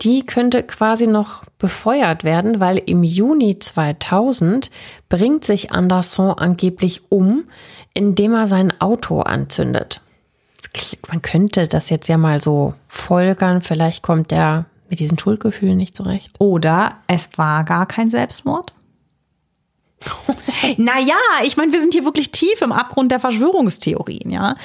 [0.00, 4.70] die könnte quasi noch befeuert werden, weil im Juni 2000
[5.08, 7.44] bringt sich Anderson angeblich um,
[7.94, 10.02] indem er sein Auto anzündet.
[11.08, 15.96] Man könnte das jetzt ja mal so folgern, vielleicht kommt er mit diesen Schuldgefühlen nicht
[15.96, 16.34] zurecht.
[16.38, 18.73] Oder es war gar kein Selbstmord?
[20.76, 24.56] naja, ich meine, wir sind hier wirklich tief im Abgrund der Verschwörungstheorien, ja.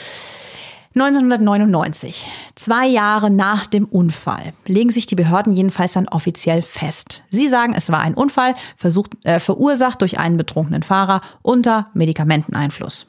[0.95, 7.24] 1999, zwei Jahre nach dem Unfall, legen sich die Behörden jedenfalls dann offiziell fest.
[7.30, 13.07] Sie sagen, es war ein Unfall, versucht, äh, verursacht durch einen betrunkenen Fahrer unter Medikamenteneinfluss.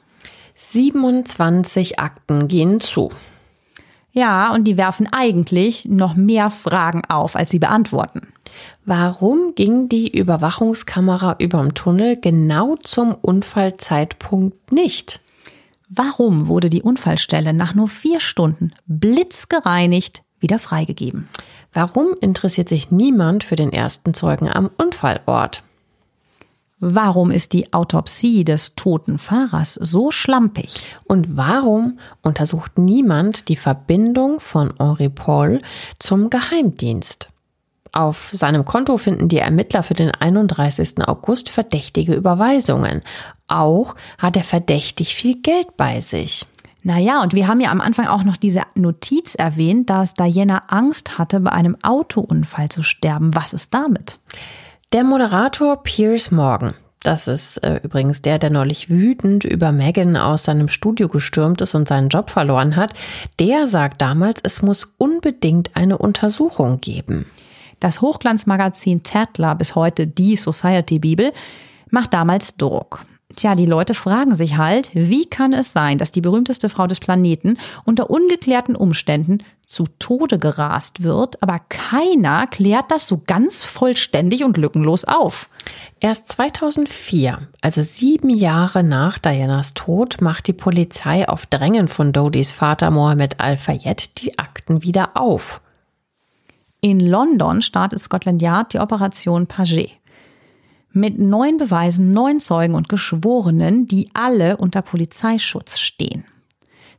[0.53, 3.09] 27 Akten gehen zu.
[4.13, 8.30] Ja, und die werfen eigentlich noch mehr Fragen auf, als sie beantworten.
[8.93, 15.21] Warum ging die Überwachungskamera überm Tunnel genau zum Unfallzeitpunkt nicht?
[15.87, 21.29] Warum wurde die Unfallstelle nach nur vier Stunden blitzgereinigt wieder freigegeben?
[21.71, 25.63] Warum interessiert sich niemand für den ersten Zeugen am Unfallort?
[26.81, 30.97] Warum ist die Autopsie des toten Fahrers so schlampig?
[31.05, 35.61] Und warum untersucht niemand die Verbindung von Henri Paul
[35.97, 37.31] zum Geheimdienst?
[37.93, 41.05] Auf seinem Konto finden die Ermittler für den 31.
[41.07, 43.01] August verdächtige Überweisungen.
[43.47, 46.45] Auch hat er verdächtig viel Geld bei sich.
[46.83, 51.17] Naja, und wir haben ja am Anfang auch noch diese Notiz erwähnt, dass Diana Angst
[51.17, 53.35] hatte, bei einem Autounfall zu sterben.
[53.35, 54.19] Was ist damit?
[54.93, 56.73] Der Moderator Piers Morgan,
[57.03, 61.75] das ist äh, übrigens der, der neulich wütend über Megan aus seinem Studio gestürmt ist
[61.75, 62.93] und seinen Job verloren hat,
[63.39, 67.25] der sagt damals, es muss unbedingt eine Untersuchung geben.
[67.81, 71.33] Das Hochglanzmagazin Tatler, bis heute die Society Bibel,
[71.89, 73.03] macht damals Druck.
[73.35, 76.99] Tja, die Leute fragen sich halt, wie kann es sein, dass die berühmteste Frau des
[76.99, 84.43] Planeten unter ungeklärten Umständen zu Tode gerast wird, aber keiner klärt das so ganz vollständig
[84.43, 85.49] und lückenlos auf.
[85.99, 92.51] Erst 2004, also sieben Jahre nach Dianas Tod, macht die Polizei auf Drängen von Dodis
[92.51, 95.61] Vater Mohammed Al-Fayed die Akten wieder auf.
[96.83, 99.91] In London startet Scotland Yard die Operation Paget.
[100.91, 106.25] Mit neun Beweisen, neun Zeugen und Geschworenen, die alle unter Polizeischutz stehen.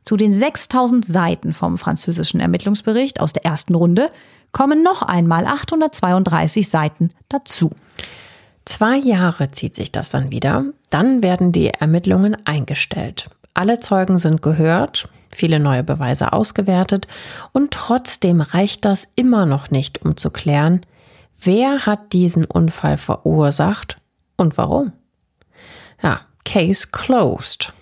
[0.05, 4.09] Zu den 6000 Seiten vom französischen Ermittlungsbericht aus der ersten Runde
[4.53, 7.69] kommen noch einmal 832 Seiten dazu.
[8.63, 10.63] Zwei Jahre zieht sich das dann wieder.
[10.91, 13.29] Dann werden die Ermittlungen eingestellt.
[13.53, 17.07] Alle Zeugen sind gehört, viele neue Beweise ausgewertet
[17.51, 20.81] und trotzdem reicht das immer noch nicht, um zu klären,
[21.41, 23.97] wer hat diesen Unfall verursacht
[24.37, 24.93] und warum.
[26.01, 27.73] Ja, Case closed.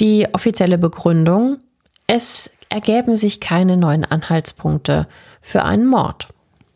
[0.00, 1.58] Die offizielle Begründung,
[2.06, 5.06] es ergäben sich keine neuen Anhaltspunkte
[5.40, 6.28] für einen Mord.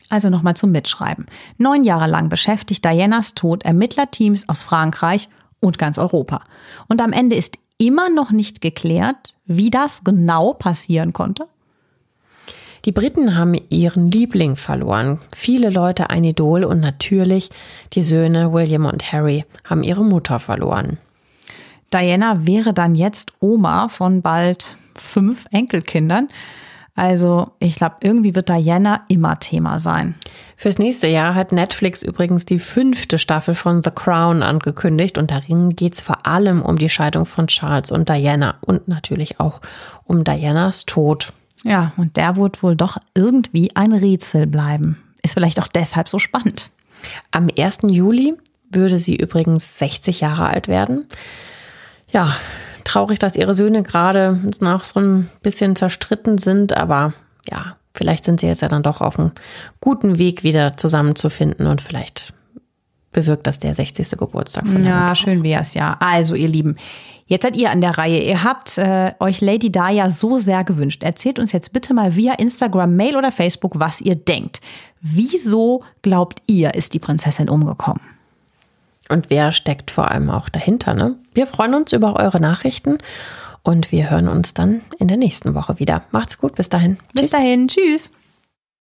[0.08, 1.26] Also nochmal zum Mitschreiben.
[1.58, 5.28] Neun Jahre lang beschäftigt Dianas Tod Ermittlerteams aus Frankreich
[5.60, 6.42] und ganz Europa.
[6.86, 11.46] Und am Ende ist immer noch nicht geklärt, wie das genau passieren konnte?
[12.84, 17.50] Die Briten haben ihren Liebling verloren, viele Leute ein Idol und natürlich
[17.94, 20.98] die Söhne William und Harry haben ihre Mutter verloren.
[21.92, 26.28] Diana wäre dann jetzt Oma von bald fünf Enkelkindern.
[26.97, 30.14] Also ich glaube, irgendwie wird Diana immer Thema sein.
[30.56, 35.77] Fürs nächste Jahr hat Netflix übrigens die fünfte Staffel von The Crown angekündigt und darin
[35.77, 39.60] geht es vor allem um die Scheidung von Charles und Diana und natürlich auch
[40.05, 41.35] um Dianas Tod.
[41.64, 45.02] Ja, und der wird wohl doch irgendwie ein Rätsel bleiben.
[45.23, 46.70] Ist vielleicht auch deshalb so spannend.
[47.31, 47.81] Am 1.
[47.90, 48.35] Juli
[48.70, 51.06] würde sie übrigens 60 Jahre alt werden.
[52.09, 52.36] Ja,
[52.86, 57.12] traurig, dass ihre Söhne gerade noch so ein bisschen zerstritten sind, aber
[57.50, 59.32] ja, vielleicht sind sie jetzt ja dann doch auf einem
[59.80, 62.32] guten Weg wieder zusammenzufinden und vielleicht
[63.12, 64.10] bewirkt das der 60.
[64.18, 65.96] Geburtstag von Ja, schön wäre es ja.
[66.00, 66.76] Also, ihr Lieben,
[67.26, 68.22] jetzt seid ihr an der Reihe.
[68.22, 71.02] Ihr habt äh, euch Lady Daya so sehr gewünscht.
[71.02, 74.60] Erzählt uns jetzt bitte mal via Instagram, Mail oder Facebook, was ihr denkt.
[75.00, 78.02] Wieso glaubt ihr, ist die Prinzessin umgekommen?
[79.08, 80.94] Und wer steckt vor allem auch dahinter?
[80.94, 81.16] Ne?
[81.34, 82.98] Wir freuen uns über eure Nachrichten
[83.62, 86.02] und wir hören uns dann in der nächsten Woche wieder.
[86.10, 86.98] Macht's gut, bis dahin.
[87.12, 87.30] Bis tschüss.
[87.32, 88.10] dahin, tschüss.